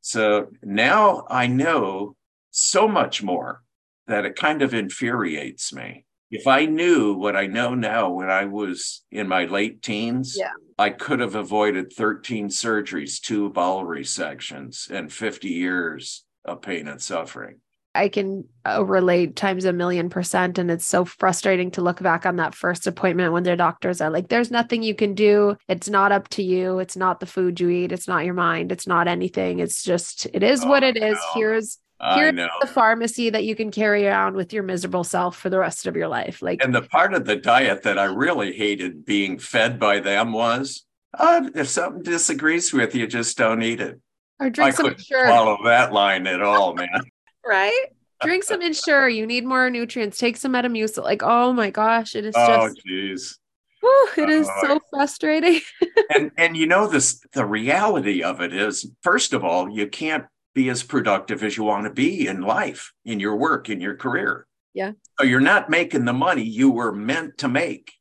So 0.00 0.48
now 0.62 1.26
I 1.28 1.48
know 1.48 2.14
so 2.50 2.86
much 2.86 3.22
more 3.22 3.62
that 4.06 4.24
it 4.24 4.36
kind 4.36 4.62
of 4.62 4.72
infuriates 4.72 5.72
me. 5.72 6.04
If 6.30 6.46
I 6.46 6.66
knew 6.66 7.14
what 7.14 7.36
I 7.36 7.46
know 7.46 7.74
now 7.74 8.10
when 8.10 8.30
I 8.30 8.46
was 8.46 9.04
in 9.10 9.28
my 9.28 9.44
late 9.44 9.82
teens, 9.82 10.36
yeah. 10.38 10.50
I 10.78 10.90
could 10.90 11.20
have 11.20 11.34
avoided 11.34 11.92
13 11.92 12.48
surgeries, 12.48 13.20
two 13.20 13.50
bowel 13.50 13.84
resections, 13.84 14.90
and 14.90 15.12
50 15.12 15.48
years 15.48 16.24
of 16.44 16.62
pain 16.62 16.88
and 16.88 17.00
suffering. 17.00 17.60
I 17.96 18.08
can 18.08 18.44
uh, 18.64 18.84
relate 18.84 19.36
times 19.36 19.64
a 19.64 19.72
million 19.72 20.10
percent. 20.10 20.58
And 20.58 20.70
it's 20.70 20.86
so 20.86 21.04
frustrating 21.04 21.70
to 21.72 21.80
look 21.80 22.00
back 22.02 22.26
on 22.26 22.36
that 22.36 22.54
first 22.54 22.86
appointment 22.86 23.32
when 23.32 23.42
their 23.42 23.56
doctors 23.56 24.00
are 24.00 24.10
like, 24.10 24.28
there's 24.28 24.50
nothing 24.50 24.82
you 24.82 24.94
can 24.94 25.14
do. 25.14 25.56
It's 25.68 25.88
not 25.88 26.12
up 26.12 26.28
to 26.28 26.42
you. 26.42 26.78
It's 26.78 26.96
not 26.96 27.20
the 27.20 27.26
food 27.26 27.60
you 27.60 27.70
eat. 27.70 27.92
It's 27.92 28.08
not 28.08 28.24
your 28.24 28.34
mind. 28.34 28.72
It's 28.72 28.86
not 28.86 29.08
anything. 29.08 29.58
It's 29.58 29.82
just, 29.82 30.26
it 30.32 30.42
is 30.42 30.64
oh, 30.64 30.68
what 30.68 30.82
it 30.82 30.96
is. 30.96 31.18
Here's, 31.34 31.78
here's 32.14 32.34
the 32.34 32.66
pharmacy 32.66 33.30
that 33.30 33.44
you 33.44 33.56
can 33.56 33.70
carry 33.70 34.06
around 34.06 34.36
with 34.36 34.52
your 34.52 34.62
miserable 34.62 35.04
self 35.04 35.36
for 35.36 35.48
the 35.48 35.58
rest 35.58 35.86
of 35.86 35.96
your 35.96 36.08
life. 36.08 36.42
Like, 36.42 36.62
and 36.62 36.74
the 36.74 36.82
part 36.82 37.14
of 37.14 37.24
the 37.24 37.36
diet 37.36 37.82
that 37.84 37.98
I 37.98 38.04
really 38.04 38.52
hated 38.52 39.04
being 39.04 39.38
fed 39.38 39.78
by 39.78 40.00
them 40.00 40.32
was 40.32 40.84
uh, 41.18 41.48
if 41.54 41.68
something 41.68 42.02
disagrees 42.02 42.72
with 42.72 42.94
you, 42.94 43.06
just 43.06 43.38
don't 43.38 43.62
eat 43.62 43.80
it. 43.80 44.00
Or 44.38 44.50
drink 44.50 44.68
I 44.68 44.76
some 44.76 44.84
couldn't 44.84 44.98
Ensure. 44.98 45.26
follow 45.28 45.56
that 45.64 45.92
line 45.92 46.26
at 46.26 46.42
all, 46.42 46.74
man. 46.74 47.00
Right? 47.46 47.86
Drink 48.22 48.44
some 48.44 48.62
Ensure. 48.62 49.08
You 49.08 49.26
need 49.26 49.44
more 49.44 49.68
nutrients. 49.70 50.18
Take 50.18 50.36
some 50.36 50.52
Metamucil. 50.52 51.04
Like, 51.04 51.22
oh 51.22 51.52
my 51.52 51.70
gosh, 51.70 52.14
it 52.14 52.24
is 52.24 52.34
oh, 52.36 52.68
just. 52.68 52.86
jeez. 52.86 53.38
Whew, 53.80 54.08
it 54.16 54.30
is 54.30 54.48
uh, 54.48 54.60
so 54.62 54.80
frustrating. 54.90 55.60
and 56.14 56.30
and 56.36 56.56
you 56.56 56.66
know 56.66 56.88
this 56.88 57.20
the 57.34 57.44
reality 57.44 58.22
of 58.22 58.40
it 58.40 58.52
is 58.52 58.90
first 59.02 59.32
of 59.32 59.44
all, 59.44 59.68
you 59.68 59.86
can't 59.86 60.24
be 60.54 60.70
as 60.70 60.82
productive 60.82 61.44
as 61.44 61.56
you 61.56 61.64
want 61.64 61.84
to 61.84 61.92
be 61.92 62.26
in 62.26 62.40
life, 62.40 62.92
in 63.04 63.20
your 63.20 63.36
work, 63.36 63.68
in 63.68 63.80
your 63.80 63.94
career. 63.94 64.46
Yeah. 64.72 64.92
So 65.18 65.26
you're 65.26 65.40
not 65.40 65.70
making 65.70 66.06
the 66.06 66.12
money 66.12 66.42
you 66.42 66.70
were 66.70 66.92
meant 66.92 67.38
to 67.38 67.48
make. 67.48 67.92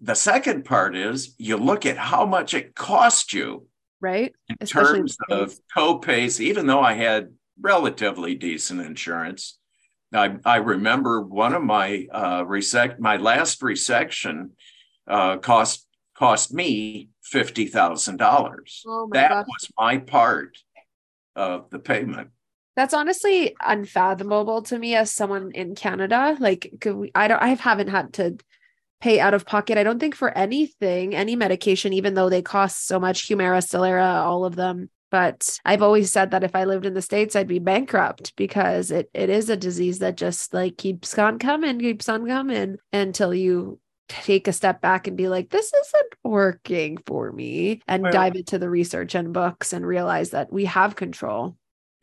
The 0.00 0.14
second 0.14 0.64
part 0.64 0.96
is 0.96 1.34
you 1.38 1.56
look 1.56 1.86
at 1.86 1.96
how 1.96 2.26
much 2.26 2.54
it 2.54 2.74
cost 2.74 3.32
you. 3.32 3.68
Right. 4.00 4.34
In 4.48 4.56
Especially 4.60 4.98
terms 4.98 5.16
of 5.30 5.54
co-pays, 5.72 6.40
even 6.40 6.66
though 6.66 6.80
I 6.80 6.94
had 6.94 7.32
relatively 7.60 8.34
decent 8.34 8.80
insurance. 8.80 9.58
I, 10.12 10.36
I 10.44 10.56
remember 10.56 11.22
one 11.22 11.54
of 11.54 11.62
my 11.62 12.06
uh, 12.12 12.44
resec- 12.44 12.98
my 12.98 13.16
last 13.16 13.60
resection 13.60 14.50
uh, 15.08 15.38
cost 15.38 15.86
cost 16.14 16.52
me 16.52 17.08
fifty 17.22 17.66
thousand 17.66 18.20
oh 18.20 18.24
dollars. 18.24 18.82
That 19.12 19.30
God. 19.30 19.46
was 19.46 19.68
my 19.78 19.98
part 19.98 20.58
of 21.34 21.70
the 21.70 21.78
payment. 21.78 22.28
That's 22.76 22.94
honestly 22.94 23.54
unfathomable 23.60 24.62
to 24.62 24.78
me 24.78 24.94
as 24.94 25.10
someone 25.10 25.52
in 25.52 25.74
Canada. 25.74 26.36
Like, 26.40 26.72
we, 26.84 27.10
I 27.14 27.28
don't, 27.28 27.42
I 27.42 27.48
haven't 27.48 27.88
had 27.88 28.14
to 28.14 28.38
pay 29.00 29.20
out 29.20 29.34
of 29.34 29.44
pocket. 29.44 29.76
I 29.76 29.82
don't 29.82 29.98
think 29.98 30.14
for 30.14 30.30
anything, 30.30 31.14
any 31.14 31.36
medication, 31.36 31.92
even 31.92 32.14
though 32.14 32.30
they 32.30 32.40
cost 32.40 32.86
so 32.86 32.98
much. 32.98 33.28
Humira, 33.28 33.58
Stelara, 33.58 34.24
all 34.24 34.44
of 34.44 34.56
them. 34.56 34.88
But 35.12 35.60
I've 35.66 35.82
always 35.82 36.10
said 36.10 36.30
that 36.30 36.42
if 36.42 36.56
I 36.56 36.64
lived 36.64 36.86
in 36.86 36.94
the 36.94 37.02
States, 37.02 37.36
I'd 37.36 37.46
be 37.46 37.58
bankrupt 37.58 38.34
because 38.34 38.90
it, 38.90 39.10
it 39.12 39.28
is 39.28 39.50
a 39.50 39.58
disease 39.58 39.98
that 39.98 40.16
just 40.16 40.54
like 40.54 40.78
keeps 40.78 41.18
on 41.18 41.38
coming, 41.38 41.78
keeps 41.78 42.08
on 42.08 42.26
coming 42.26 42.78
until 42.94 43.34
you 43.34 43.78
take 44.08 44.48
a 44.48 44.54
step 44.54 44.80
back 44.80 45.06
and 45.06 45.14
be 45.14 45.28
like, 45.28 45.50
this 45.50 45.66
isn't 45.66 46.14
working 46.24 46.96
for 47.06 47.30
me 47.30 47.82
and 47.86 48.04
well, 48.04 48.12
dive 48.12 48.36
into 48.36 48.58
the 48.58 48.70
research 48.70 49.14
and 49.14 49.34
books 49.34 49.74
and 49.74 49.86
realize 49.86 50.30
that 50.30 50.50
we 50.50 50.64
have 50.64 50.96
control. 50.96 51.56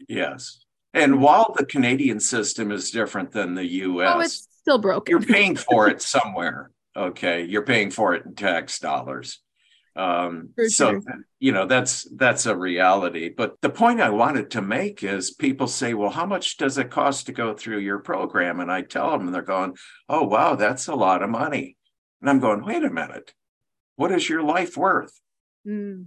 Yes. 0.07 0.59
And 0.93 1.19
while 1.19 1.55
the 1.57 1.65
Canadian 1.65 2.19
system 2.19 2.71
is 2.71 2.91
different 2.91 3.31
than 3.31 3.55
the 3.55 3.65
US, 3.65 4.13
oh, 4.15 4.19
it's 4.19 4.47
still 4.61 4.77
broken. 4.77 5.11
you're 5.11 5.21
paying 5.21 5.55
for 5.55 5.89
it 5.89 6.01
somewhere. 6.03 6.69
Okay. 6.95 7.43
You're 7.43 7.65
paying 7.65 7.89
for 7.89 8.13
it 8.13 8.27
in 8.27 8.35
tax 8.35 8.77
dollars. 8.77 9.39
Um, 9.95 10.49
so 10.67 11.01
you 11.39 11.51
know 11.51 11.65
that's 11.65 12.07
that's 12.15 12.45
a 12.45 12.55
reality. 12.55 13.29
But 13.29 13.59
the 13.61 13.69
point 13.69 14.01
I 14.01 14.09
wanted 14.09 14.51
to 14.51 14.61
make 14.61 15.03
is 15.03 15.31
people 15.31 15.67
say, 15.67 15.93
"Well, 15.93 16.11
how 16.11 16.25
much 16.25 16.57
does 16.57 16.77
it 16.77 16.91
cost 16.91 17.25
to 17.25 17.31
go 17.31 17.53
through 17.53 17.79
your 17.79 17.99
program?" 17.99 18.59
And 18.59 18.71
I 18.71 18.81
tell 18.81 19.11
them, 19.11 19.27
and 19.27 19.33
they're 19.33 19.41
going, 19.41 19.75
"Oh, 20.07 20.23
wow, 20.23 20.55
that's 20.55 20.87
a 20.87 20.95
lot 20.95 21.23
of 21.23 21.29
money." 21.29 21.77
And 22.21 22.29
I'm 22.29 22.39
going, 22.39 22.63
"Wait 22.63 22.83
a 22.83 22.89
minute, 22.89 23.33
what 23.95 24.11
is 24.11 24.29
your 24.29 24.43
life 24.43 24.77
worth?" 24.77 25.19
Mm. 25.67 26.05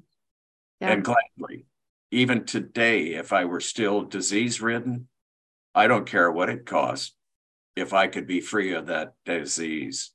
Yeah. 0.81 0.92
And 0.92 1.05
gladly, 1.05 1.66
even 2.11 2.45
today, 2.45 3.14
if 3.14 3.33
I 3.33 3.45
were 3.45 3.61
still 3.61 4.03
disease 4.03 4.61
ridden, 4.61 5.09
I 5.75 5.87
don't 5.87 6.07
care 6.07 6.31
what 6.31 6.51
it 6.51 6.66
costs. 6.66 7.14
If 7.75 7.95
I 7.95 8.07
could 8.07 8.27
be 8.27 8.40
free 8.40 8.73
of 8.75 8.87
that 8.87 9.14
disease, 9.25 10.12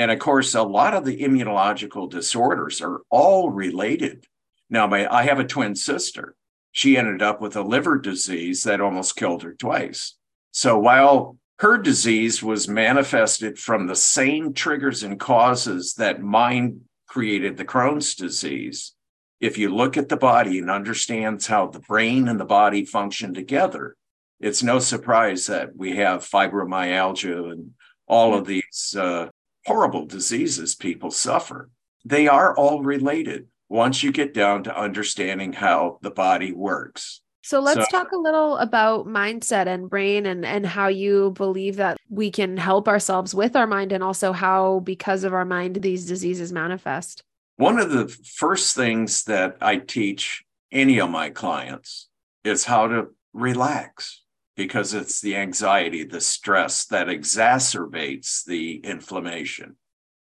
and 0.00 0.10
of 0.10 0.18
course, 0.18 0.54
a 0.54 0.62
lot 0.62 0.94
of 0.94 1.04
the 1.04 1.20
immunological 1.20 2.08
disorders 2.08 2.80
are 2.80 3.02
all 3.10 3.50
related. 3.50 4.24
Now, 4.70 4.86
my, 4.86 5.06
I 5.14 5.24
have 5.24 5.38
a 5.38 5.44
twin 5.44 5.74
sister. 5.74 6.36
She 6.72 6.96
ended 6.96 7.20
up 7.20 7.42
with 7.42 7.54
a 7.54 7.62
liver 7.62 7.98
disease 7.98 8.62
that 8.62 8.80
almost 8.80 9.14
killed 9.14 9.42
her 9.42 9.52
twice. 9.52 10.16
So 10.52 10.78
while 10.78 11.36
her 11.58 11.76
disease 11.76 12.42
was 12.42 12.66
manifested 12.66 13.58
from 13.58 13.86
the 13.86 13.94
same 13.94 14.54
triggers 14.54 15.02
and 15.02 15.20
causes 15.20 15.92
that 15.98 16.22
mine 16.22 16.80
created 17.06 17.58
the 17.58 17.66
Crohn's 17.66 18.14
disease, 18.14 18.94
if 19.38 19.58
you 19.58 19.68
look 19.68 19.98
at 19.98 20.08
the 20.08 20.16
body 20.16 20.60
and 20.60 20.70
understands 20.70 21.46
how 21.46 21.66
the 21.66 21.80
brain 21.80 22.26
and 22.26 22.40
the 22.40 22.46
body 22.46 22.86
function 22.86 23.34
together, 23.34 23.96
it's 24.40 24.62
no 24.62 24.78
surprise 24.78 25.44
that 25.48 25.76
we 25.76 25.96
have 25.96 26.26
fibromyalgia 26.26 27.52
and 27.52 27.72
all 28.08 28.32
of 28.32 28.46
these 28.46 28.96
uh, 28.98 29.28
horrible 29.70 30.04
diseases 30.04 30.74
people 30.74 31.12
suffer. 31.12 31.70
They 32.04 32.26
are 32.26 32.56
all 32.56 32.82
related 32.82 33.46
once 33.68 34.02
you 34.02 34.10
get 34.10 34.34
down 34.34 34.64
to 34.64 34.76
understanding 34.76 35.52
how 35.52 36.00
the 36.02 36.10
body 36.10 36.50
works. 36.50 37.20
So 37.44 37.60
let's 37.60 37.88
so, 37.88 37.96
talk 37.96 38.10
a 38.10 38.18
little 38.18 38.56
about 38.56 39.06
mindset 39.06 39.68
and 39.68 39.88
brain 39.88 40.26
and 40.26 40.44
and 40.44 40.66
how 40.66 40.88
you 40.88 41.30
believe 41.36 41.76
that 41.76 41.98
we 42.08 42.32
can 42.32 42.56
help 42.56 42.88
ourselves 42.88 43.32
with 43.32 43.54
our 43.54 43.68
mind 43.68 43.92
and 43.92 44.02
also 44.02 44.32
how 44.32 44.80
because 44.80 45.22
of 45.22 45.32
our 45.32 45.44
mind 45.44 45.76
these 45.76 46.04
diseases 46.04 46.52
manifest. 46.52 47.22
One 47.56 47.78
of 47.78 47.92
the 47.92 48.08
first 48.08 48.74
things 48.74 49.22
that 49.24 49.56
I 49.60 49.76
teach 49.76 50.42
any 50.72 51.00
of 51.00 51.10
my 51.10 51.30
clients 51.30 52.08
is 52.42 52.64
how 52.64 52.88
to 52.88 53.06
relax 53.32 54.22
because 54.56 54.94
it's 54.94 55.20
the 55.20 55.36
anxiety, 55.36 56.04
the 56.04 56.20
stress 56.20 56.84
that 56.86 57.06
exacerbates 57.06 58.44
the 58.44 58.76
inflammation. 58.78 59.76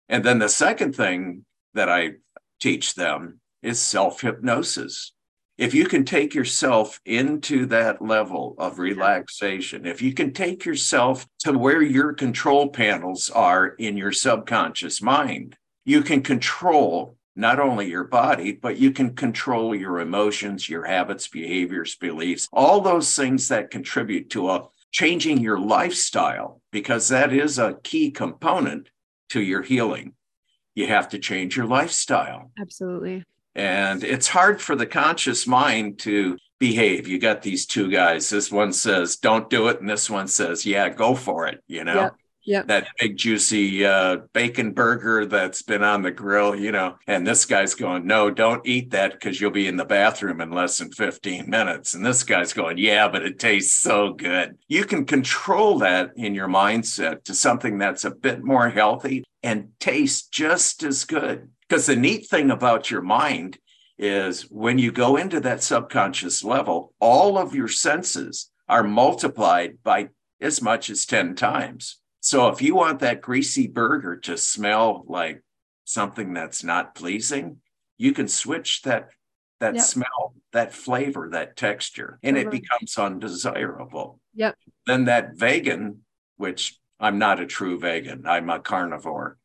And 0.09 0.25
then 0.25 0.39
the 0.39 0.49
second 0.49 0.95
thing 0.95 1.45
that 1.75 1.89
I 1.89 2.13
teach 2.61 2.95
them 2.95 3.41
is 3.63 3.81
self 3.81 4.21
hypnosis. 4.21 5.13
If 5.57 5.75
you 5.75 5.87
can 5.87 6.05
take 6.05 6.35
yourself 6.35 7.01
into 7.05 7.67
that 7.67 8.01
level 8.01 8.55
of 8.59 8.79
relaxation, 8.79 9.87
if 9.87 10.01
you 10.01 10.15
can 10.15 10.33
take 10.33 10.65
yourself 10.65 11.27
to 11.41 11.59
where 11.59 11.83
your 11.83 12.13
control 12.13 12.69
panels 12.69 13.29
are 13.29 13.67
in 13.67 13.97
your 13.97 14.13
subconscious 14.13 15.03
mind, 15.03 15.57
you 15.85 16.03
can 16.03 16.23
control 16.23 17.18
not 17.39 17.61
only 17.61 17.89
your 17.89 18.05
body, 18.05 18.51
but 18.51 18.79
you 18.79 18.91
can 18.91 19.15
control 19.15 19.75
your 19.75 20.01
emotions, 20.01 20.69
your 20.69 20.85
habits, 20.85 21.29
behaviors, 21.29 21.95
beliefs, 21.95 22.49
all 22.53 22.81
those 22.81 23.15
things 23.15 23.47
that 23.49 23.71
contribute 23.71 24.29
to 24.31 24.51
a 24.51 24.67
changing 24.91 25.39
your 25.39 25.59
lifestyle, 25.59 26.61
because 26.73 27.09
that 27.09 27.33
is 27.33 27.59
a 27.59 27.79
key 27.85 28.11
component 28.11 28.91
to 29.29 29.41
your 29.41 29.63
healing. 29.63 30.15
You 30.75 30.89
have 30.89 31.11
to 31.11 31.19
change 31.19 31.57
your 31.57 31.67
lifestyle. 31.67 32.51
Absolutely. 32.59 33.25
And 33.55 34.03
it's 34.03 34.29
hard 34.29 34.61
for 34.61 34.75
the 34.75 34.87
conscious 34.87 35.47
mind 35.47 36.01
to 36.01 36.37
behave. 36.59 37.07
You 37.07 37.21
got 37.21 37.43
these 37.43 37.67
two 37.67 37.89
guys. 37.89 38.29
This 38.29 38.51
one 38.51 38.73
says, 38.73 39.17
don't 39.17 39.49
do 39.49 39.69
it. 39.69 39.81
And 39.81 39.89
this 39.89 40.11
one 40.11 40.27
says, 40.27 40.67
yeah, 40.67 40.89
go 40.89 41.15
for 41.15 41.47
it. 41.47 41.63
You 41.69 41.85
know? 41.85 41.95
Yep 41.95 42.15
yeah 42.49 42.63
that 42.63 42.89
big 42.99 43.17
juicy 43.17 43.85
uh, 43.85 44.17
bacon 44.33 44.73
burger 44.73 45.27
that's 45.27 45.63
been 45.63 45.85
on 45.85 46.03
the 46.03 46.11
grill 46.11 46.57
you 46.57 46.73
know 46.73 46.97
and 47.07 47.27
this 47.27 47.45
guy's 47.45 47.75
going 47.75 48.07
no 48.07 48.31
don't 48.31 48.67
eat 48.67 48.91
that 48.91 49.13
because 49.13 49.41
you'll 49.41 49.51
be 49.51 49.67
in 49.67 49.77
the 49.77 49.85
bathroom 49.85 50.41
in 50.41 50.51
less 50.51 50.79
than 50.79 50.91
15 50.91 51.51
minutes. 51.51 51.95
And 51.95 52.05
this 52.05 52.23
guy's 52.23 52.53
going 52.53 52.79
yeah 52.79 53.09
but 53.09 53.23
it 53.23 53.39
tastes 53.39 53.79
so 53.79 54.13
good. 54.15 54.57
You 54.67 54.85
can 54.85 55.05
control 55.05 55.79
that 55.81 56.13
in 56.17 56.35
your 56.35 56.49
mindset 56.49 57.25
to 57.25 57.35
something 57.35 57.79
that's 57.79 58.05
a 58.05 58.11
bit 58.11 58.43
more 58.43 58.71
healthy 58.71 59.25
and 59.43 59.69
tastes 59.79 60.27
just 60.27 60.83
as 60.83 61.05
good. 61.05 61.51
Because 61.69 61.87
the 61.87 61.97
neat 61.97 62.29
thing 62.29 62.51
about 62.51 62.91
your 62.91 63.03
mind 63.03 63.59
is 63.99 64.43
when 64.43 64.79
you 64.79 64.91
go 64.91 65.17
into 65.17 65.41
that 65.41 65.63
subconscious 65.63 66.43
level 66.43 66.95
all 67.01 67.37
of 67.37 67.55
your 67.55 67.69
senses 67.69 68.51
are 68.69 68.85
multiplied 68.85 69.77
by 69.83 70.09
as 70.41 70.63
much 70.63 70.89
as 70.89 71.05
10 71.05 71.35
times 71.35 71.99
so 72.21 72.49
if 72.49 72.63
you 72.63 72.75
want 72.75 73.01
that 73.01 73.21
greasy 73.21 73.67
burger 73.67 74.17
to 74.17 74.37
smell 74.37 75.05
like 75.07 75.43
something 75.85 76.35
that's 76.35 76.65
not 76.65 76.95
pleasing, 76.95 77.59
you 77.97 78.13
can 78.13 78.29
switch 78.29 78.83
that 78.83 79.11
that 79.61 79.75
yep. 79.75 79.85
smell, 79.85 80.35
that 80.53 80.73
flavor, 80.73 81.31
that 81.31 81.57
texture, 81.57 82.19
and 82.23 82.37
it 82.37 82.47
uh-huh. 82.47 82.51
becomes 82.51 82.97
undesirable. 82.97 84.21
Yep. 84.35 84.57
Then 84.87 85.07
that 85.07 85.37
vegan, 85.37 86.03
which 86.37 86.79
I'm 87.01 87.19
not 87.19 87.41
a 87.41 87.47
true 87.47 87.79
vegan, 87.79 88.25
I'm 88.27 88.51
a 88.51 88.61
carnivore. 88.61 89.37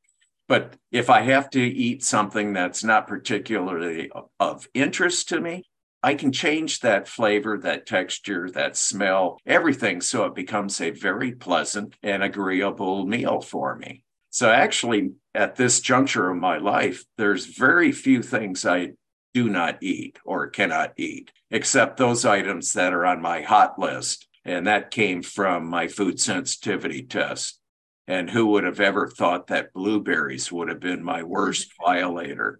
But 0.48 0.76
if 0.92 1.10
I 1.10 1.22
have 1.22 1.50
to 1.52 1.62
eat 1.62 2.04
something 2.04 2.54
that's 2.54 2.84
not 2.84 3.08
particularly 3.08 4.12
of 4.40 4.68
interest 4.74 5.30
to 5.30 5.40
me, 5.40 5.64
I 6.06 6.16
can 6.16 6.34
change 6.34 6.82
that 6.82 7.08
flavor, 7.08 7.58
that 7.60 7.86
texture, 7.86 8.50
that 8.52 8.76
smell, 8.76 9.40
everything 9.46 10.02
so 10.02 10.26
it 10.26 10.36
becomes 10.36 10.82
a 10.82 10.92
very 10.92 11.32
pleasant 11.32 11.96
and 12.04 12.22
agreeable 12.22 13.06
meal 13.06 13.40
for 13.40 13.78
me. 13.78 14.04
So, 14.30 14.52
actually, 14.52 15.12
at 15.34 15.56
this 15.56 15.80
juncture 15.80 16.30
of 16.30 16.38
my 16.38 16.58
life, 16.58 17.06
there's 17.18 17.46
very 17.46 17.94
few 17.94 18.22
things 18.22 18.66
I 18.66 18.94
do 19.34 19.48
not 19.50 19.82
eat 19.82 20.20
or 20.26 20.48
cannot 20.48 20.92
eat, 20.98 21.32
except 21.50 21.96
those 21.96 22.26
items 22.26 22.74
that 22.74 22.94
are 22.94 23.06
on 23.06 23.22
my 23.22 23.42
hot 23.42 23.80
list. 23.80 24.28
And 24.44 24.68
that 24.68 24.92
came 24.92 25.22
from 25.22 25.70
my 25.70 25.88
food 25.88 26.20
sensitivity 26.20 27.04
test. 27.04 27.60
And 28.08 28.30
who 28.30 28.48
would 28.48 28.66
have 28.66 28.82
ever 28.82 29.08
thought 29.08 29.48
that 29.48 29.72
blueberries 29.72 30.52
would 30.52 30.68
have 30.68 30.82
been 30.82 31.02
my 31.02 31.24
worst 31.24 31.72
violator? 31.86 32.60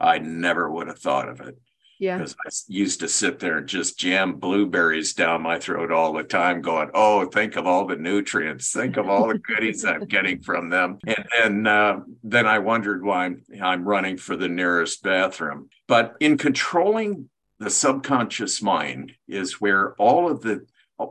I 0.00 0.18
never 0.20 0.70
would 0.70 0.86
have 0.86 1.00
thought 1.00 1.28
of 1.28 1.40
it. 1.42 1.58
Yeah. 1.98 2.18
Because 2.18 2.36
I 2.46 2.50
used 2.68 3.00
to 3.00 3.08
sit 3.08 3.38
there 3.38 3.58
and 3.58 3.66
just 3.66 3.98
jam 3.98 4.34
blueberries 4.34 5.14
down 5.14 5.42
my 5.42 5.58
throat 5.58 5.90
all 5.90 6.12
the 6.12 6.22
time, 6.22 6.60
going, 6.60 6.90
Oh, 6.94 7.26
think 7.26 7.56
of 7.56 7.66
all 7.66 7.86
the 7.86 7.96
nutrients, 7.96 8.72
think 8.72 8.96
of 8.96 9.08
all 9.08 9.28
the 9.28 9.38
goodies 9.38 9.84
I'm 9.84 10.04
getting 10.06 10.40
from 10.40 10.70
them. 10.70 10.98
And 11.06 11.26
then, 11.36 11.66
uh, 11.66 12.00
then 12.22 12.46
I 12.46 12.60
wondered 12.60 13.04
why 13.04 13.26
I'm, 13.26 13.42
I'm 13.60 13.84
running 13.84 14.16
for 14.16 14.36
the 14.36 14.48
nearest 14.48 15.02
bathroom. 15.02 15.70
But 15.86 16.16
in 16.20 16.38
controlling 16.38 17.28
the 17.58 17.70
subconscious 17.70 18.62
mind 18.62 19.12
is 19.26 19.60
where 19.60 19.94
all 19.94 20.30
of 20.30 20.42
the 20.42 20.66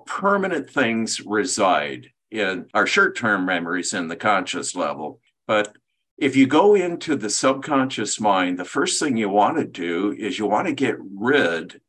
permanent 0.05 0.69
things 0.69 1.21
reside 1.21 2.11
in 2.31 2.67
our 2.73 2.87
short 2.87 3.15
term 3.17 3.45
memories 3.45 3.93
in 3.93 4.07
the 4.07 4.15
conscious 4.15 4.75
level. 4.75 5.19
But 5.45 5.75
if 6.17 6.35
you 6.35 6.47
go 6.47 6.75
into 6.75 7.15
the 7.15 7.29
subconscious 7.29 8.19
mind, 8.19 8.57
the 8.57 8.65
first 8.65 8.99
thing 8.99 9.17
you 9.17 9.29
want 9.29 9.57
to 9.57 9.65
do 9.65 10.13
is 10.17 10.39
you 10.39 10.47
want 10.47 10.67
to 10.67 10.73
get 10.73 10.97
rid 10.99 11.79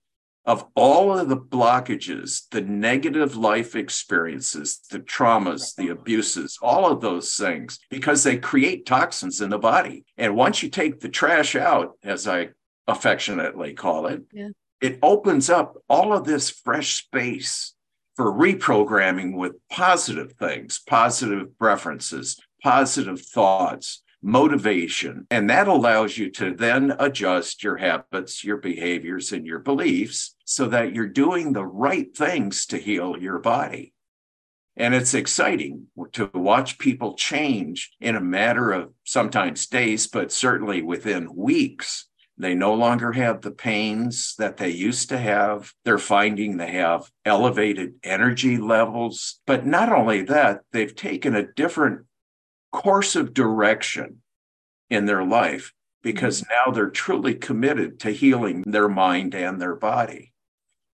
of 0.44 0.64
all 0.74 1.18
of 1.18 1.28
the 1.28 1.36
blockages, 1.36 2.48
the 2.50 2.60
negative 2.60 3.36
life 3.36 3.74
experiences, 3.76 4.80
the 4.90 4.98
traumas, 4.98 5.74
the 5.76 5.88
abuses, 5.88 6.58
all 6.62 6.90
of 6.90 7.00
those 7.00 7.36
things, 7.36 7.78
because 7.90 8.22
they 8.22 8.38
create 8.38 8.86
toxins 8.86 9.40
in 9.40 9.50
the 9.50 9.58
body. 9.58 10.04
And 10.16 10.36
once 10.36 10.62
you 10.62 10.70
take 10.70 11.00
the 11.00 11.10
trash 11.10 11.54
out, 11.54 11.92
as 12.02 12.26
I 12.26 12.50
affectionately 12.86 13.74
call 13.74 14.06
it, 14.06 14.22
yeah. 14.32 14.48
it 14.80 14.98
opens 15.02 15.50
up 15.50 15.76
all 15.88 16.14
of 16.14 16.24
this 16.24 16.48
fresh 16.48 17.02
space 17.02 17.74
for 18.16 18.32
reprogramming 18.32 19.36
with 19.36 19.52
positive 19.70 20.32
things, 20.32 20.80
positive 20.86 21.58
preferences, 21.58 22.40
positive 22.62 23.20
thoughts, 23.20 24.02
motivation. 24.22 25.26
And 25.30 25.48
that 25.50 25.68
allows 25.68 26.18
you 26.18 26.30
to 26.32 26.54
then 26.54 26.94
adjust 26.98 27.62
your 27.62 27.76
habits, 27.76 28.42
your 28.44 28.56
behaviors, 28.56 29.32
and 29.32 29.46
your 29.46 29.60
beliefs 29.60 30.36
so 30.44 30.66
that 30.68 30.94
you're 30.94 31.08
doing 31.08 31.52
the 31.52 31.66
right 31.66 32.14
things 32.16 32.66
to 32.66 32.78
heal 32.78 33.16
your 33.18 33.38
body. 33.38 33.92
And 34.76 34.94
it's 34.94 35.14
exciting 35.14 35.88
to 36.12 36.30
watch 36.32 36.78
people 36.78 37.14
change 37.14 37.90
in 38.00 38.14
a 38.14 38.20
matter 38.20 38.70
of 38.70 38.92
sometimes 39.04 39.66
days, 39.66 40.06
but 40.06 40.30
certainly 40.30 40.82
within 40.82 41.34
weeks. 41.34 42.06
They 42.40 42.54
no 42.54 42.74
longer 42.74 43.10
have 43.12 43.40
the 43.40 43.50
pains 43.50 44.36
that 44.38 44.58
they 44.58 44.70
used 44.70 45.08
to 45.08 45.18
have. 45.18 45.72
They're 45.84 45.98
finding 45.98 46.56
they 46.56 46.70
have 46.70 47.10
elevated 47.24 47.94
energy 48.04 48.56
levels. 48.56 49.40
But 49.44 49.66
not 49.66 49.92
only 49.92 50.22
that, 50.22 50.60
they've 50.72 50.94
taken 50.94 51.34
a 51.34 51.52
different 51.52 52.06
course 52.72 53.16
of 53.16 53.34
direction 53.34 54.22
in 54.90 55.06
their 55.06 55.24
life 55.24 55.72
because 56.02 56.42
mm-hmm. 56.42 56.52
now 56.52 56.72
they're 56.72 56.90
truly 56.90 57.34
committed 57.34 58.00
to 58.00 58.10
healing 58.10 58.62
their 58.66 58.88
mind 58.88 59.34
and 59.34 59.60
their 59.60 59.76
body. 59.76 60.32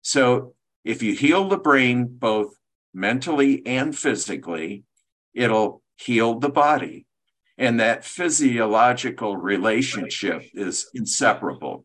So 0.03 0.55
if 0.85 1.03
you 1.03 1.15
heal 1.15 1.49
the 1.49 1.59
brain 1.59 2.07
both 2.07 2.55
mentally 2.93 3.63
and 3.67 3.97
physically, 3.97 4.85
it'll 5.35 5.83
heal 5.97 6.39
the 6.39 6.49
body. 6.49 7.07
And 7.59 7.81
that 7.81 8.05
physiological 8.05 9.37
relationship 9.37 10.43
is 10.55 10.89
inseparable. 10.95 11.85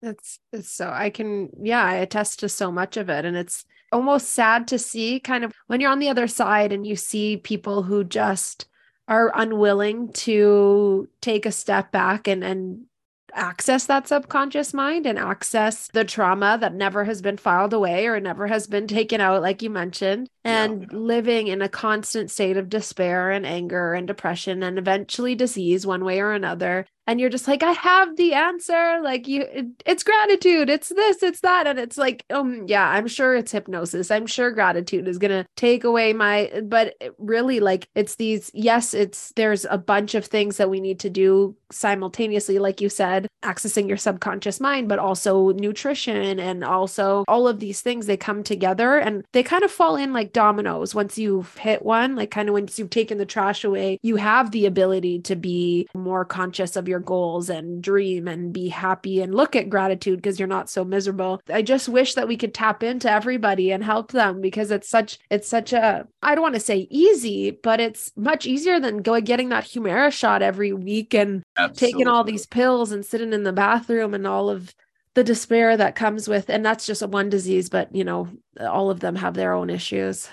It's, 0.00 0.40
it's 0.52 0.70
so 0.70 0.90
I 0.90 1.10
can, 1.10 1.50
yeah, 1.62 1.84
I 1.84 1.94
attest 1.96 2.40
to 2.40 2.48
so 2.48 2.72
much 2.72 2.96
of 2.96 3.08
it. 3.08 3.24
And 3.24 3.36
it's 3.36 3.64
almost 3.92 4.30
sad 4.30 4.66
to 4.68 4.78
see 4.78 5.20
kind 5.20 5.44
of 5.44 5.52
when 5.68 5.80
you're 5.80 5.92
on 5.92 6.00
the 6.00 6.08
other 6.08 6.26
side 6.26 6.72
and 6.72 6.86
you 6.86 6.96
see 6.96 7.36
people 7.36 7.82
who 7.82 8.02
just 8.02 8.66
are 9.08 9.32
unwilling 9.34 10.12
to 10.12 11.08
take 11.20 11.46
a 11.46 11.52
step 11.52 11.92
back 11.92 12.28
and 12.28 12.42
and 12.44 12.86
access 13.34 13.86
that 13.86 14.06
subconscious 14.06 14.74
mind 14.74 15.06
and 15.06 15.18
access 15.18 15.88
the 15.88 16.04
trauma 16.04 16.58
that 16.60 16.74
never 16.74 17.04
has 17.04 17.22
been 17.22 17.36
filed 17.36 17.72
away 17.72 18.06
or 18.06 18.20
never 18.20 18.46
has 18.46 18.66
been 18.66 18.86
taken 18.86 19.20
out 19.20 19.42
like 19.42 19.62
you 19.62 19.70
mentioned 19.70 20.28
and 20.44 20.82
yeah. 20.82 20.88
living 20.92 21.46
in 21.46 21.62
a 21.62 21.68
constant 21.68 22.30
state 22.30 22.56
of 22.56 22.68
despair 22.68 23.30
and 23.30 23.46
anger 23.46 23.94
and 23.94 24.06
depression 24.06 24.62
and 24.62 24.78
eventually 24.78 25.34
disease 25.34 25.86
one 25.86 26.04
way 26.04 26.20
or 26.20 26.32
another 26.32 26.86
and 27.06 27.20
you're 27.20 27.30
just 27.30 27.48
like 27.48 27.62
i 27.62 27.72
have 27.72 28.16
the 28.16 28.34
answer. 28.34 29.00
Like 29.02 29.26
you 29.26 29.42
it, 29.42 29.66
it's 29.86 30.02
gratitude 30.02 30.70
it's 30.70 30.88
this 30.88 31.22
it's 31.22 31.40
that. 31.40 31.66
And 31.66 31.78
it's 31.78 31.98
like 31.98 32.24
um 32.30 32.64
yeah 32.66 32.88
i'm 32.88 33.08
sure 33.08 33.34
it's 33.34 33.52
hypnosis. 33.52 34.10
I'm 34.10 34.26
sure 34.26 34.50
gratitude 34.50 35.08
is 35.08 35.18
going 35.18 35.30
to 35.30 35.46
take 35.56 35.84
away 35.84 36.12
my 36.12 36.62
but 36.64 36.94
really 37.18 37.60
like 37.60 37.88
it's 37.94 38.16
these 38.16 38.50
yes 38.54 38.94
it's 38.94 39.32
there's 39.36 39.64
a 39.70 39.78
bunch 39.78 40.14
of 40.14 40.24
things 40.24 40.56
that 40.56 40.70
we 40.70 40.80
need 40.80 41.00
to 41.00 41.10
do 41.10 41.56
simultaneously 41.70 42.58
like 42.58 42.80
you 42.80 42.88
said 42.88 43.26
accessing 43.42 43.88
your 43.88 43.96
subconscious 43.96 44.60
mind 44.60 44.88
but 44.88 44.98
also 44.98 45.52
nutrition 45.52 46.38
and 46.38 46.62
also 46.62 47.24
all 47.28 47.48
of 47.48 47.60
these 47.60 47.80
things 47.80 48.06
they 48.06 48.16
come 48.16 48.42
together 48.42 48.98
and 48.98 49.24
they 49.32 49.42
kind 49.42 49.64
of 49.64 49.70
fall 49.70 49.96
in 49.96 50.12
like 50.12 50.32
dominoes. 50.32 50.94
Once 50.94 51.18
you've 51.18 51.56
hit 51.56 51.82
one 51.84 52.14
like 52.16 52.30
kind 52.30 52.48
of 52.48 52.52
once 52.52 52.78
you've 52.78 52.90
taken 52.90 53.18
the 53.18 53.26
trash 53.26 53.64
away 53.64 53.98
you 54.02 54.16
have 54.16 54.50
the 54.50 54.66
ability 54.66 55.18
to 55.20 55.34
be 55.34 55.88
more 55.94 56.24
conscious 56.24 56.76
of 56.76 56.88
your 56.88 56.91
goals 57.00 57.50
and 57.50 57.82
dream 57.82 58.28
and 58.28 58.52
be 58.52 58.68
happy 58.68 59.20
and 59.20 59.34
look 59.34 59.56
at 59.56 59.70
gratitude 59.70 60.16
because 60.16 60.38
you're 60.38 60.48
not 60.48 60.70
so 60.70 60.84
miserable 60.84 61.40
i 61.48 61.62
just 61.62 61.88
wish 61.88 62.14
that 62.14 62.28
we 62.28 62.36
could 62.36 62.54
tap 62.54 62.82
into 62.82 63.10
everybody 63.10 63.70
and 63.70 63.84
help 63.84 64.12
them 64.12 64.40
because 64.40 64.70
it's 64.70 64.88
such 64.88 65.18
it's 65.30 65.48
such 65.48 65.72
a 65.72 66.06
i 66.22 66.34
don't 66.34 66.42
want 66.42 66.54
to 66.54 66.60
say 66.60 66.86
easy 66.90 67.50
but 67.50 67.80
it's 67.80 68.12
much 68.16 68.46
easier 68.46 68.80
than 68.80 69.02
going 69.02 69.24
getting 69.24 69.48
that 69.48 69.64
humira 69.64 70.12
shot 70.12 70.42
every 70.42 70.72
week 70.72 71.14
and 71.14 71.42
Absolutely. 71.56 71.92
taking 71.92 72.08
all 72.08 72.24
these 72.24 72.46
pills 72.46 72.92
and 72.92 73.04
sitting 73.04 73.32
in 73.32 73.44
the 73.44 73.52
bathroom 73.52 74.14
and 74.14 74.26
all 74.26 74.50
of 74.50 74.74
the 75.14 75.24
despair 75.24 75.76
that 75.76 75.94
comes 75.94 76.28
with 76.28 76.48
and 76.48 76.64
that's 76.64 76.86
just 76.86 77.02
a 77.02 77.06
one 77.06 77.28
disease 77.28 77.68
but 77.68 77.94
you 77.94 78.04
know 78.04 78.28
all 78.60 78.90
of 78.90 79.00
them 79.00 79.14
have 79.14 79.34
their 79.34 79.52
own 79.52 79.70
issues 79.70 80.28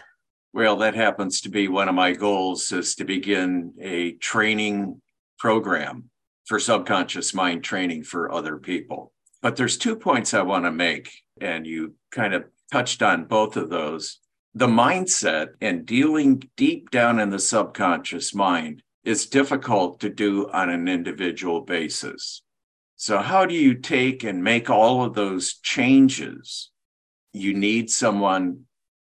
well 0.54 0.78
that 0.78 0.96
happens 0.96 1.42
to 1.42 1.50
be 1.50 1.68
one 1.68 1.90
of 1.90 1.96
my 1.96 2.14
goals 2.14 2.72
is 2.72 2.96
to 2.96 3.04
begin 3.04 3.74
a 3.82 4.14
training 4.14 5.02
program 5.38 6.09
for 6.50 6.60
subconscious 6.60 7.34
mind 7.34 7.64
training 7.64 8.04
for 8.04 8.32
other 8.32 8.58
people 8.58 9.14
but 9.42 9.56
there's 9.56 9.78
two 9.78 9.96
points 9.96 10.34
i 10.34 10.42
want 10.42 10.66
to 10.66 10.72
make 10.72 11.10
and 11.40 11.66
you 11.66 11.96
kind 12.12 12.34
of 12.34 12.44
touched 12.72 13.02
on 13.02 13.24
both 13.24 13.56
of 13.56 13.70
those 13.70 14.20
the 14.54 14.68
mindset 14.68 15.50
and 15.62 15.86
dealing 15.86 16.44
deep 16.58 16.90
down 16.90 17.20
in 17.20 17.30
the 17.30 17.40
subconscious 17.40 18.36
mind 18.36 18.84
is 19.06 19.28
difficult 19.28 20.02
to 20.02 20.10
do 20.10 20.50
on 20.50 20.70
an 20.70 20.90
individual 20.90 21.62
basis 21.62 22.42
so, 23.02 23.20
how 23.20 23.46
do 23.46 23.56
you 23.56 23.76
take 23.76 24.26
and 24.26 24.44
make 24.44 24.70
all 24.70 25.06
of 25.06 25.14
those 25.14 25.54
changes? 25.54 26.70
You 27.32 27.54
need 27.54 27.90
someone 27.90 28.66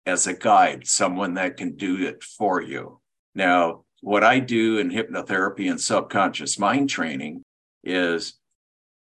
as 0.05 0.25
a 0.25 0.33
guide, 0.33 0.87
someone 0.87 1.33
that 1.33 1.57
can 1.57 1.75
do 1.75 1.97
it 2.07 2.23
for 2.23 2.61
you. 2.61 3.01
Now, 3.35 3.83
what 4.03 4.21
I 4.21 4.39
do 4.39 4.79
in 4.79 4.89
hypnotherapy 4.89 5.71
and 5.71 5.79
subconscious 5.79 6.59
mind 6.59 6.89
training 6.89 7.41
is 7.85 8.33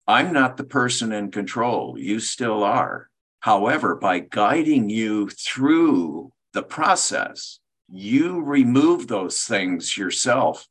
I'm 0.07 0.31
not 0.31 0.55
the 0.55 0.63
person 0.63 1.11
in 1.11 1.29
control. 1.29 1.97
You 1.99 2.21
still 2.21 2.63
are. 2.63 3.09
However, 3.41 3.95
by 3.95 4.19
guiding 4.19 4.89
you 4.89 5.27
through 5.27 6.31
the 6.53 6.63
process, 6.63 7.59
you 7.91 8.41
remove 8.41 9.07
those 9.07 9.41
things 9.41 9.97
yourself, 9.97 10.67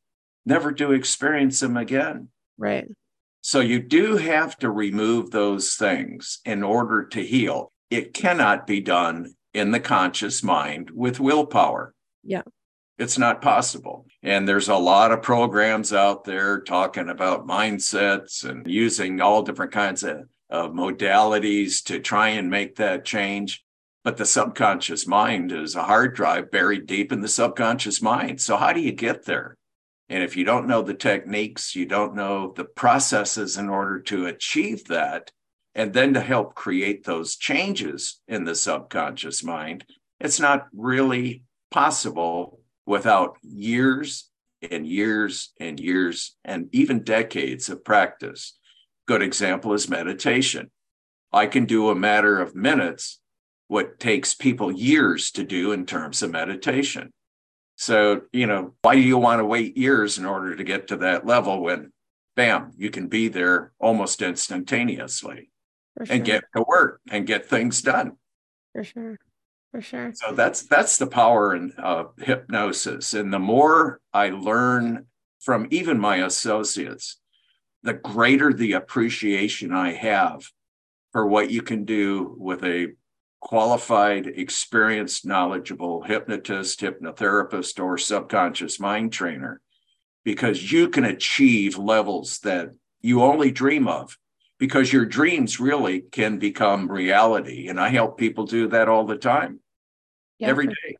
never 0.47 0.71
to 0.73 0.93
experience 0.93 1.59
them 1.59 1.77
again. 1.77 2.29
Right. 2.57 2.87
So 3.41 3.59
you 3.59 3.79
do 3.79 4.17
have 4.17 4.57
to 4.59 4.71
remove 4.71 5.29
those 5.29 5.75
things 5.75 6.39
in 6.43 6.63
order 6.63 7.05
to 7.05 7.23
heal. 7.23 7.71
It 7.91 8.15
cannot 8.15 8.65
be 8.65 8.81
done 8.81 9.35
in 9.53 9.69
the 9.69 9.79
conscious 9.79 10.41
mind 10.41 10.89
with 10.89 11.19
willpower. 11.19 11.93
Yeah. 12.23 12.41
It's 12.97 13.17
not 13.17 13.41
possible. 13.41 14.05
And 14.21 14.47
there's 14.47 14.69
a 14.69 14.75
lot 14.75 15.11
of 15.11 15.23
programs 15.23 15.93
out 15.93 16.23
there 16.23 16.61
talking 16.61 17.09
about 17.09 17.47
mindsets 17.47 18.43
and 18.47 18.67
using 18.67 19.19
all 19.19 19.41
different 19.41 19.71
kinds 19.71 20.03
of, 20.03 20.27
of 20.49 20.71
modalities 20.71 21.83
to 21.85 21.99
try 21.99 22.29
and 22.29 22.49
make 22.49 22.75
that 22.75 23.03
change. 23.03 23.63
But 24.03 24.17
the 24.17 24.25
subconscious 24.25 25.07
mind 25.07 25.51
is 25.51 25.75
a 25.75 25.83
hard 25.83 26.13
drive 26.13 26.51
buried 26.51 26.85
deep 26.85 27.11
in 27.11 27.21
the 27.21 27.27
subconscious 27.27 28.01
mind. 28.01 28.41
So, 28.41 28.57
how 28.57 28.73
do 28.73 28.81
you 28.81 28.91
get 28.91 29.25
there? 29.25 29.57
And 30.09 30.21
if 30.21 30.35
you 30.35 30.43
don't 30.43 30.67
know 30.67 30.81
the 30.81 30.93
techniques, 30.93 31.75
you 31.75 31.85
don't 31.85 32.13
know 32.13 32.51
the 32.55 32.65
processes 32.65 33.57
in 33.57 33.69
order 33.69 34.01
to 34.01 34.27
achieve 34.27 34.85
that, 34.85 35.31
and 35.73 35.93
then 35.93 36.13
to 36.13 36.21
help 36.21 36.53
create 36.53 37.05
those 37.05 37.37
changes 37.37 38.21
in 38.27 38.43
the 38.43 38.55
subconscious 38.55 39.43
mind, 39.43 39.85
it's 40.19 40.39
not 40.39 40.67
really 40.73 41.43
possible 41.71 42.59
without 42.85 43.37
years 43.41 44.29
and 44.61 44.87
years 44.87 45.51
and 45.59 45.79
years 45.79 46.35
and 46.43 46.69
even 46.71 47.03
decades 47.03 47.69
of 47.69 47.83
practice. 47.83 48.57
Good 49.07 49.21
example 49.21 49.73
is 49.73 49.89
meditation. 49.89 50.71
I 51.31 51.47
can 51.47 51.65
do 51.65 51.89
a 51.89 51.95
matter 51.95 52.39
of 52.39 52.55
minutes 52.55 53.19
what 53.67 53.99
takes 53.99 54.33
people 54.33 54.71
years 54.71 55.31
to 55.31 55.43
do 55.43 55.71
in 55.71 55.85
terms 55.85 56.21
of 56.21 56.31
meditation. 56.31 57.11
So, 57.75 58.21
you 58.31 58.45
know, 58.45 58.73
why 58.81 58.95
do 58.95 59.01
you 59.01 59.17
want 59.17 59.39
to 59.39 59.45
wait 59.45 59.77
years 59.77 60.17
in 60.17 60.25
order 60.25 60.55
to 60.55 60.63
get 60.63 60.89
to 60.89 60.97
that 60.97 61.25
level 61.25 61.61
when, 61.61 61.91
bam, 62.35 62.71
you 62.77 62.91
can 62.91 63.07
be 63.07 63.29
there 63.29 63.73
almost 63.79 64.21
instantaneously? 64.21 65.49
sure. 65.97 66.15
and 66.15 66.25
get 66.25 66.43
to 66.55 66.63
work 66.67 67.01
and 67.09 67.27
get 67.27 67.45
things 67.47 67.81
done. 67.81 68.13
For 68.73 68.83
sure. 68.83 69.19
For 69.73 69.81
sure. 69.81 70.11
So 70.13 70.33
that's 70.35 70.61
that's 70.67 70.99
the 70.99 71.07
power 71.07 71.55
in 71.55 71.73
uh, 71.79 72.03
hypnosis. 72.19 73.15
And 73.15 73.33
the 73.33 73.39
more 73.39 73.99
I 74.13 74.29
learn 74.29 75.07
from 75.41 75.67
even 75.71 75.99
my 75.99 76.17
associates, 76.17 77.19
the 77.81 77.93
greater 77.95 78.53
the 78.53 78.73
appreciation 78.73 79.73
I 79.73 79.93
have 79.93 80.45
for 81.11 81.25
what 81.25 81.49
you 81.49 81.63
can 81.63 81.85
do 81.85 82.35
with 82.37 82.63
a 82.63 82.89
qualified, 83.39 84.27
experienced, 84.27 85.25
knowledgeable 85.25 86.03
hypnotist, 86.03 86.79
hypnotherapist, 86.79 87.83
or 87.83 87.97
subconscious 87.97 88.79
mind 88.79 89.11
trainer, 89.11 89.59
because 90.23 90.71
you 90.71 90.87
can 90.87 91.03
achieve 91.03 91.79
levels 91.79 92.37
that 92.41 92.69
you 93.01 93.23
only 93.23 93.49
dream 93.49 93.87
of, 93.87 94.19
because 94.63 94.93
your 94.93 95.03
dreams 95.03 95.59
really 95.59 95.99
can 95.99 96.39
become 96.39 96.89
reality. 96.89 97.67
And 97.67 97.77
I 97.77 97.89
help 97.89 98.17
people 98.17 98.45
do 98.45 98.69
that 98.69 98.87
all 98.87 99.03
the 99.03 99.17
time, 99.17 99.59
yeah, 100.39 100.47
every 100.47 100.67
day. 100.67 100.95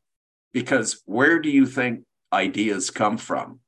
Because 0.52 1.02
where 1.06 1.40
do 1.40 1.50
you 1.50 1.66
think 1.66 2.04
ideas 2.34 2.90
come 2.90 3.18
from? 3.18 3.62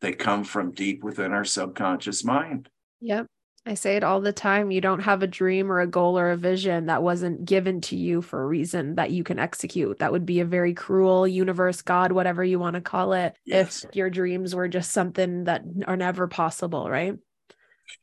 They 0.00 0.14
come 0.14 0.44
from 0.44 0.72
deep 0.72 1.04
within 1.04 1.32
our 1.32 1.44
subconscious 1.44 2.24
mind. 2.24 2.70
Yep. 3.02 3.26
I 3.66 3.74
say 3.74 3.96
it 3.96 4.02
all 4.02 4.22
the 4.22 4.32
time. 4.32 4.70
You 4.70 4.80
don't 4.80 5.00
have 5.02 5.22
a 5.22 5.26
dream 5.26 5.70
or 5.70 5.80
a 5.80 5.86
goal 5.86 6.18
or 6.18 6.30
a 6.30 6.36
vision 6.38 6.86
that 6.86 7.02
wasn't 7.02 7.44
given 7.44 7.82
to 7.82 7.96
you 7.96 8.22
for 8.22 8.42
a 8.42 8.46
reason 8.46 8.94
that 8.94 9.10
you 9.10 9.22
can 9.22 9.38
execute. 9.38 9.98
That 9.98 10.12
would 10.12 10.24
be 10.24 10.40
a 10.40 10.46
very 10.46 10.72
cruel 10.72 11.28
universe, 11.28 11.82
God, 11.82 12.12
whatever 12.12 12.42
you 12.42 12.58
want 12.58 12.76
to 12.76 12.80
call 12.80 13.12
it, 13.12 13.34
yes. 13.44 13.84
if 13.84 13.94
your 13.94 14.08
dreams 14.08 14.54
were 14.54 14.68
just 14.68 14.92
something 14.92 15.44
that 15.44 15.62
are 15.86 15.98
never 15.98 16.26
possible, 16.26 16.88
right? 16.88 17.18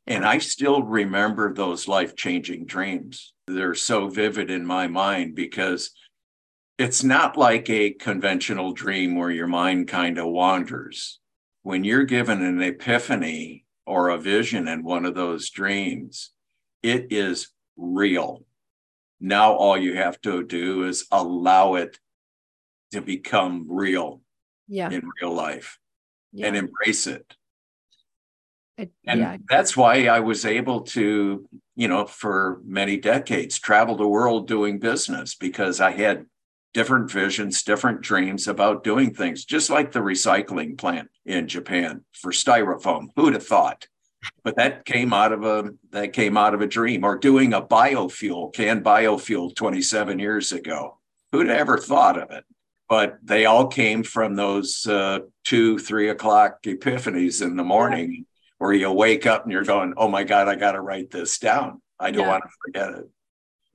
And 0.08 0.26
I 0.26 0.40
still 0.40 0.82
remember 0.82 1.54
those 1.54 1.88
life 1.88 2.16
changing 2.16 2.66
dreams. 2.66 3.34
They're 3.48 3.76
so 3.76 4.08
vivid 4.10 4.50
in 4.50 4.66
my 4.66 4.88
mind 4.88 5.36
because 5.36 5.92
it's 6.78 7.04
not 7.04 7.38
like 7.38 7.70
a 7.70 7.92
conventional 7.92 8.74
dream 8.74 9.16
where 9.16 9.32
your 9.32 9.48
mind 9.48 9.88
kind 9.88 10.18
of 10.18 10.28
wanders. 10.28 11.20
When 11.64 11.84
you're 11.84 12.06
given 12.06 12.42
an 12.42 12.62
epiphany 12.62 13.66
or 13.86 14.10
a 14.10 14.18
vision 14.18 14.68
in 14.68 14.84
one 14.84 15.06
of 15.06 15.14
those 15.14 15.50
dreams, 15.50 16.32
it 16.82 17.12
is 17.12 17.50
real. 17.76 18.46
Now, 19.20 19.54
all 19.54 19.78
you 19.78 19.96
have 19.96 20.22
to 20.22 20.44
do 20.44 20.86
is 20.86 21.06
allow 21.12 21.76
it 21.76 22.00
to 22.94 23.02
become 23.02 23.68
real 23.70 24.22
yeah. 24.68 24.90
in 24.90 25.10
real 25.22 25.34
life 25.34 25.78
yeah. 26.32 26.48
and 26.48 26.56
embrace 26.56 27.08
it. 27.08 27.36
It 28.80 28.92
and 29.06 29.20
yeah. 29.20 29.38
that's 29.50 29.76
why 29.76 30.08
I 30.08 30.20
was 30.20 30.46
able 30.46 30.82
to, 30.82 31.48
you 31.76 31.88
know, 31.88 32.06
for 32.06 32.62
many 32.66 32.98
decades, 32.98 33.60
travel 33.60 33.96
the 33.96 34.08
world 34.08 34.48
doing 34.48 34.80
business 34.80 35.36
because 35.36 35.80
I 35.80 35.92
had 35.92 36.26
different 36.74 37.12
visions, 37.12 37.64
different 37.64 38.02
dreams 38.02 38.48
about 38.48 38.84
doing 38.84 39.14
things, 39.14 39.46
just 39.46 39.70
like 39.70 39.92
the 39.92 40.00
recycling 40.00 40.78
plant 40.78 41.10
in 41.26 41.48
Japan 41.48 42.04
for 42.14 42.32
styrofoam. 42.32 43.08
Who'd 43.16 43.34
have 43.34 43.46
thought? 43.46 43.88
But 44.44 44.58
that 44.58 44.86
came 44.86 45.14
out 45.14 45.32
of 45.32 45.44
a 45.44 45.72
that 45.92 46.14
came 46.14 46.38
out 46.38 46.54
of 46.54 46.62
a 46.62 46.68
dream, 46.68 47.06
or 47.06 47.18
doing 47.18 47.54
a 47.54 47.62
biofuel, 47.62 48.54
canned 48.54 48.84
biofuel 48.84 49.56
27 49.56 50.20
years 50.20 50.52
ago. 50.52 50.98
Who'd 51.32 51.50
ever 51.50 51.78
thought 51.78 52.22
of 52.22 52.32
it? 52.32 52.44
But 52.90 53.20
they 53.24 53.46
all 53.46 53.68
came 53.68 54.04
from 54.04 54.36
those 54.36 54.86
uh, 54.88 55.20
two, 55.46 55.78
three 55.78 56.10
o'clock 56.10 56.64
epiphanies 56.64 57.42
in 57.42 57.56
the 57.56 57.64
morning, 57.64 58.26
where 58.60 58.74
you 58.74 58.92
wake 58.92 59.26
up 59.26 59.44
and 59.44 59.52
you're 59.52 59.64
going, 59.64 59.94
"Oh 59.98 60.08
my 60.08 60.24
God, 60.24 60.48
I 60.48 60.56
got 60.56 60.74
to 60.74 60.82
write 60.82 61.10
this 61.10 61.40
down. 61.40 61.82
I 62.00 62.12
don't 62.12 62.22
yeah. 62.22 62.30
want 62.30 62.44
to 62.44 62.50
forget 62.64 62.94
it." 62.94 63.10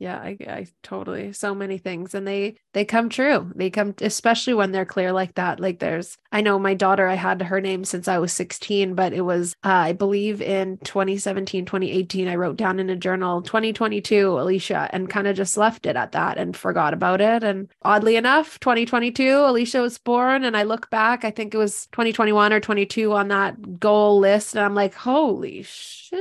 Yeah 0.05 0.19
I, 0.19 0.37
I 0.47 0.67
totally 0.83 1.33
so 1.33 1.55
many 1.55 1.79
things 1.79 2.15
and 2.15 2.29
they 2.29 2.57
they 2.75 2.85
come 2.85 3.09
true. 3.09 3.51
They 3.55 3.71
come 3.71 3.95
especially 4.03 4.53
when 4.53 4.71
they're 4.71 4.85
clear 4.85 5.13
like 5.13 5.35
that 5.37 5.61
like 5.61 5.79
there's 5.79 6.19
i 6.31 6.43
know 6.43 6.59
my 6.59 6.75
daughter 6.75 7.09
i 7.09 7.15
had 7.15 7.41
her 7.41 7.59
name 7.59 7.85
since 7.85 8.07
i 8.07 8.19
was 8.19 8.33
16 8.35 8.95
but 8.95 9.15
it 9.15 9.23
was 9.23 9.55
uh, 9.65 9.69
i 9.69 9.93
believe 9.93 10.43
in 10.43 10.77
2017 10.85 11.65
2018 11.65 12.29
i 12.29 12.35
wrote 12.35 12.57
down 12.57 12.79
in 12.79 12.91
a 12.91 12.97
journal 12.97 13.41
2022 13.41 14.29
alicia 14.39 14.91
and 14.93 15.09
kind 15.09 15.27
of 15.27 15.37
just 15.37 15.57
left 15.57 15.87
it 15.87 15.97
at 15.97 16.13
that 16.13 16.37
and 16.37 16.55
forgot 16.55 16.93
about 16.93 17.23
it 17.23 17.43
and 17.43 17.71
oddly 17.83 18.17
enough 18.17 18.61
2022 18.61 19.39
alicia 19.39 19.81
was 19.81 19.97
born 19.97 20.45
and 20.45 20.55
i 20.55 20.65
look 20.65 20.91
back 20.91 21.25
i 21.25 21.31
think 21.31 21.55
it 21.55 21.59
was 21.59 21.87
2021 21.93 22.53
or 22.53 22.61
22 22.61 23.13
on 23.13 23.29
that 23.29 23.81
goal 23.81 24.19
list 24.19 24.55
and 24.55 24.65
i'm 24.65 24.75
like 24.75 24.95
holy 24.95 25.63
shit. 25.63 26.21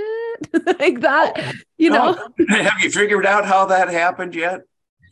Like 0.79 1.01
that 1.01 1.55
you 1.83 1.89
know? 1.89 2.13
Have 2.49 2.79
you 2.81 2.89
figured 2.89 3.25
out 3.25 3.45
how 3.45 3.65
that 3.65 3.89
happened 3.89 4.35
yet? 4.35 4.61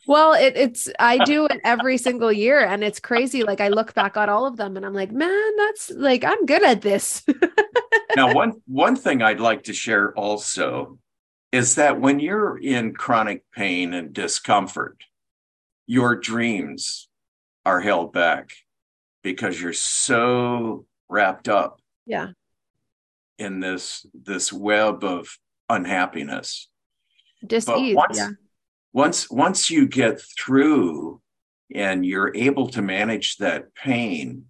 Well 0.07 0.33
it, 0.33 0.53
it's 0.55 0.89
i 0.97 1.23
do 1.25 1.45
it 1.45 1.61
every 1.63 1.97
single 1.99 2.31
year 2.31 2.59
and 2.59 2.83
it's 2.83 2.99
crazy 2.99 3.43
like 3.43 3.61
i 3.61 3.67
look 3.67 3.93
back 3.93 4.17
at 4.17 4.29
all 4.29 4.47
of 4.47 4.57
them 4.57 4.75
and 4.75 4.83
i'm 4.83 4.95
like 4.95 5.11
man 5.11 5.57
that's 5.57 5.91
like 5.91 6.23
i'm 6.23 6.45
good 6.45 6.63
at 6.63 6.81
this. 6.81 7.23
Now 8.15 8.33
one 8.33 8.61
one 8.65 8.95
thing 8.97 9.21
i'd 9.21 9.39
like 9.39 9.63
to 9.63 9.73
share 9.73 10.11
also 10.15 10.97
is 11.51 11.75
that 11.75 12.01
when 12.01 12.19
you're 12.19 12.57
in 12.57 12.93
chronic 12.93 13.43
pain 13.53 13.93
and 13.93 14.11
discomfort 14.11 15.03
your 15.85 16.15
dreams 16.15 17.07
are 17.65 17.79
held 17.79 18.11
back 18.11 18.51
because 19.23 19.61
you're 19.61 19.71
so 19.71 20.85
wrapped 21.09 21.47
up 21.47 21.79
yeah. 22.05 22.29
in 23.37 23.59
this 23.59 24.05
this 24.13 24.51
web 24.51 25.03
of 25.03 25.37
unhappiness. 25.71 26.67
Dis-ease, 27.45 27.95
once, 27.95 28.17
yeah. 28.17 28.29
once 28.93 29.29
once 29.29 29.71
you 29.71 29.87
get 29.87 30.21
through 30.21 31.21
and 31.73 32.05
you're 32.05 32.35
able 32.35 32.67
to 32.69 32.81
manage 32.81 33.37
that 33.37 33.73
pain, 33.73 34.45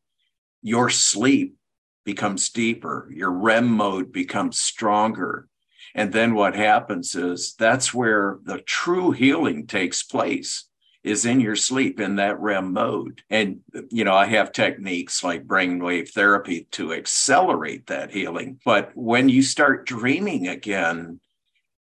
your 0.61 0.89
sleep 0.89 1.55
becomes 2.03 2.49
deeper, 2.49 3.09
your 3.13 3.31
REM 3.31 3.71
mode 3.71 4.11
becomes 4.11 4.57
stronger. 4.59 5.47
And 5.93 6.11
then 6.11 6.33
what 6.33 6.55
happens 6.55 7.15
is 7.15 7.53
that's 7.57 7.93
where 7.93 8.39
the 8.43 8.59
true 8.59 9.11
healing 9.11 9.67
takes 9.67 10.03
place 10.03 10.65
is 11.03 11.25
in 11.25 11.39
your 11.39 11.55
sleep 11.55 11.99
in 11.99 12.17
that 12.17 12.39
REM 12.39 12.73
mode. 12.73 13.23
And, 13.29 13.61
you 13.89 14.03
know, 14.03 14.13
I 14.13 14.25
have 14.27 14.51
techniques 14.51 15.23
like 15.23 15.47
brainwave 15.47 16.11
therapy 16.11 16.67
to 16.71 16.93
accelerate 16.93 17.87
that 17.87 18.11
healing. 18.11 18.59
But 18.63 18.91
when 18.95 19.27
you 19.27 19.41
start 19.41 19.87
dreaming 19.87 20.47
again, 20.47 21.19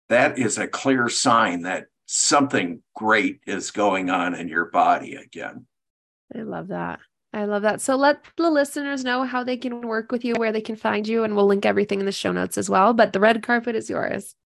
that 0.08 0.38
is 0.38 0.58
a 0.58 0.66
clear 0.66 1.08
sign 1.08 1.62
that 1.62 1.86
something 2.06 2.82
great 2.94 3.40
is 3.46 3.70
going 3.70 4.10
on 4.10 4.34
in 4.34 4.48
your 4.48 4.66
body 4.66 5.14
again. 5.16 5.66
I 6.34 6.40
love 6.40 6.68
that. 6.68 7.00
I 7.34 7.44
love 7.44 7.62
that. 7.62 7.80
So 7.80 7.96
let 7.96 8.24
the 8.36 8.50
listeners 8.50 9.04
know 9.04 9.24
how 9.24 9.44
they 9.44 9.56
can 9.56 9.80
work 9.82 10.12
with 10.12 10.24
you, 10.24 10.34
where 10.34 10.52
they 10.52 10.60
can 10.60 10.76
find 10.76 11.06
you, 11.06 11.24
and 11.24 11.34
we'll 11.34 11.46
link 11.46 11.64
everything 11.64 12.00
in 12.00 12.06
the 12.06 12.12
show 12.12 12.32
notes 12.32 12.58
as 12.58 12.68
well. 12.68 12.92
But 12.92 13.12
the 13.12 13.20
red 13.20 13.42
carpet 13.42 13.74
is 13.74 13.88
yours. 13.88 14.34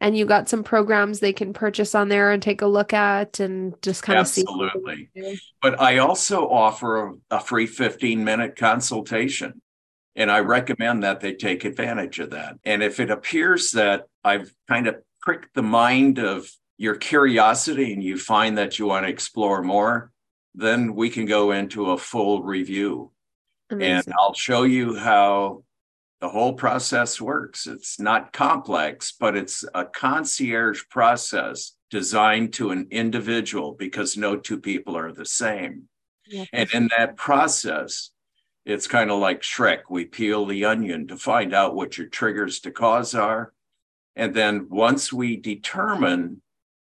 And 0.00 0.16
you 0.16 0.24
got 0.24 0.48
some 0.48 0.62
programs 0.62 1.18
they 1.18 1.32
can 1.32 1.52
purchase 1.52 1.94
on 1.94 2.08
there 2.08 2.30
and 2.30 2.40
take 2.40 2.62
a 2.62 2.66
look 2.66 2.92
at 2.92 3.40
and 3.40 3.74
just 3.82 4.04
kind 4.04 4.18
Absolutely. 4.18 4.66
of 4.66 4.72
see. 4.72 5.08
Absolutely. 5.16 5.40
But 5.60 5.80
I 5.80 5.98
also 5.98 6.48
offer 6.48 7.08
a, 7.08 7.14
a 7.32 7.40
free 7.40 7.66
15 7.66 8.22
minute 8.22 8.54
consultation. 8.54 9.60
And 10.18 10.32
I 10.32 10.40
recommend 10.40 11.04
that 11.04 11.20
they 11.20 11.32
take 11.32 11.64
advantage 11.64 12.18
of 12.18 12.30
that. 12.30 12.56
And 12.64 12.82
if 12.82 12.98
it 12.98 13.08
appears 13.08 13.70
that 13.70 14.06
I've 14.24 14.52
kind 14.66 14.88
of 14.88 14.96
pricked 15.20 15.54
the 15.54 15.62
mind 15.62 16.18
of 16.18 16.50
your 16.76 16.96
curiosity 16.96 17.92
and 17.92 18.02
you 18.02 18.18
find 18.18 18.58
that 18.58 18.80
you 18.80 18.86
want 18.86 19.06
to 19.06 19.10
explore 19.10 19.62
more, 19.62 20.10
then 20.56 20.96
we 20.96 21.08
can 21.08 21.24
go 21.24 21.52
into 21.52 21.92
a 21.92 21.98
full 21.98 22.42
review. 22.42 23.12
Amazing. 23.70 23.92
And 24.08 24.14
I'll 24.18 24.34
show 24.34 24.64
you 24.64 24.96
how 24.96 25.62
the 26.20 26.28
whole 26.28 26.54
process 26.54 27.20
works. 27.20 27.68
It's 27.68 28.00
not 28.00 28.32
complex, 28.32 29.12
but 29.12 29.36
it's 29.36 29.64
a 29.72 29.84
concierge 29.84 30.82
process 30.90 31.76
designed 31.90 32.54
to 32.54 32.72
an 32.72 32.88
individual 32.90 33.76
because 33.78 34.16
no 34.16 34.36
two 34.36 34.58
people 34.58 34.96
are 34.96 35.12
the 35.12 35.26
same. 35.26 35.84
Yeah, 36.26 36.44
and 36.52 36.68
in 36.74 36.90
that 36.98 37.16
process, 37.16 38.10
it's 38.68 38.86
kind 38.86 39.10
of 39.10 39.18
like 39.18 39.40
Shrek. 39.40 39.84
We 39.88 40.04
peel 40.04 40.44
the 40.44 40.66
onion 40.66 41.08
to 41.08 41.16
find 41.16 41.54
out 41.54 41.74
what 41.74 41.96
your 41.96 42.06
triggers 42.06 42.60
to 42.60 42.70
cause 42.70 43.14
are. 43.14 43.54
And 44.14 44.34
then 44.34 44.68
once 44.68 45.10
we 45.10 45.36
determine 45.36 46.42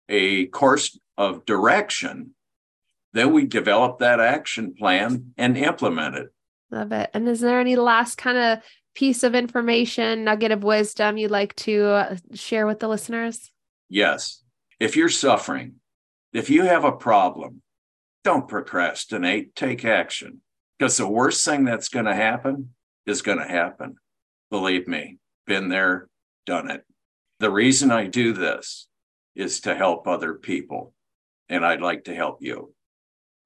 a 0.09 0.47
course 0.47 0.97
of 1.19 1.45
direction, 1.45 2.37
then 3.13 3.33
we 3.33 3.47
develop 3.47 3.99
that 3.99 4.21
action 4.21 4.75
plan 4.75 5.33
and 5.37 5.59
implement 5.59 6.15
it. 6.15 6.29
Love 6.71 6.93
it. 6.93 7.11
And 7.13 7.29
is 7.29 7.41
there 7.41 7.59
any 7.59 7.75
last 7.75 8.19
kind 8.19 8.39
of 8.39 8.59
piece 8.95 9.25
of 9.25 9.35
information, 9.35 10.23
nugget 10.23 10.53
of 10.53 10.63
wisdom 10.63 11.17
you'd 11.17 11.33
like 11.33 11.57
to 11.57 11.87
uh, 11.87 12.17
share 12.35 12.69
with 12.69 12.79
the 12.79 12.89
listeners? 12.89 13.51
Yes. 13.89 14.45
If 14.79 14.95
you're 14.95 15.09
suffering, 15.09 15.75
if 16.33 16.51
you 16.51 16.63
have 16.63 16.85
a 16.85 16.93
problem, 16.93 17.63
don't 18.23 18.47
procrastinate, 18.47 19.57
take 19.57 19.85
action. 19.85 20.41
Because 20.79 20.97
the 20.97 21.09
worst 21.09 21.45
thing 21.45 21.65
that's 21.65 21.89
going 21.89 22.07
to 22.07 22.15
happen 22.15 22.75
is 23.07 23.23
going 23.23 23.39
to 23.39 23.49
happen. 23.49 23.97
Believe 24.51 24.89
me, 24.89 25.19
been 25.47 25.69
there, 25.69 26.09
done 26.47 26.71
it. 26.71 26.85
The 27.41 27.51
reason 27.51 27.91
I 27.91 28.07
do 28.07 28.33
this 28.33 28.87
is 29.35 29.61
to 29.61 29.75
help 29.75 30.07
other 30.07 30.35
people, 30.35 30.95
and 31.49 31.65
I'd 31.65 31.81
like 31.81 32.05
to 32.05 32.15
help 32.15 32.39
you. 32.41 32.73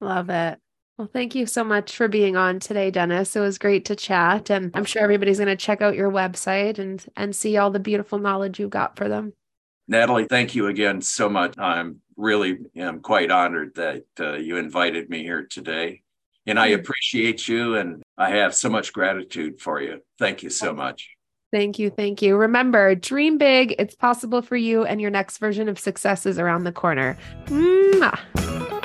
Love 0.00 0.30
it. 0.30 0.58
Well, 0.98 1.08
thank 1.12 1.36
you 1.36 1.46
so 1.46 1.62
much 1.62 1.94
for 1.94 2.08
being 2.08 2.36
on 2.36 2.58
today, 2.58 2.90
Dennis. 2.90 3.36
It 3.36 3.40
was 3.40 3.56
great 3.56 3.84
to 3.84 3.94
chat, 3.94 4.50
and 4.50 4.72
I'm 4.74 4.84
sure 4.84 5.00
everybody's 5.00 5.38
going 5.38 5.46
to 5.46 5.56
check 5.56 5.80
out 5.80 5.94
your 5.94 6.10
website 6.10 6.80
and 6.80 7.04
and 7.16 7.34
see 7.34 7.56
all 7.56 7.70
the 7.70 7.78
beautiful 7.78 8.18
knowledge 8.18 8.58
you've 8.58 8.70
got 8.70 8.96
for 8.96 9.08
them. 9.08 9.32
Natalie, 9.86 10.26
thank 10.26 10.56
you 10.56 10.66
again 10.66 11.00
so 11.00 11.28
much. 11.28 11.56
I'm 11.56 12.00
really 12.16 12.58
am 12.76 13.00
quite 13.00 13.30
honored 13.30 13.76
that 13.76 14.04
uh, 14.18 14.34
you 14.34 14.56
invited 14.56 15.08
me 15.08 15.22
here 15.22 15.46
today, 15.48 16.02
and 16.48 16.58
I 16.58 16.68
appreciate 16.68 17.46
you, 17.46 17.76
and 17.76 18.02
I 18.16 18.30
have 18.30 18.54
so 18.54 18.68
much 18.68 18.92
gratitude 18.92 19.60
for 19.60 19.80
you. 19.80 20.00
Thank 20.18 20.42
you 20.42 20.50
so 20.50 20.72
much. 20.72 21.10
Thank 21.52 21.78
you. 21.78 21.90
Thank 21.90 22.20
you. 22.20 22.36
Remember, 22.36 22.94
dream 22.94 23.38
big. 23.38 23.74
It's 23.78 23.94
possible 23.94 24.42
for 24.42 24.56
you, 24.56 24.84
and 24.84 25.00
your 25.00 25.10
next 25.10 25.38
version 25.38 25.68
of 25.68 25.78
success 25.78 26.26
is 26.26 26.38
around 26.38 26.64
the 26.64 26.72
corner. 26.72 27.16
Mwah. 27.46 28.77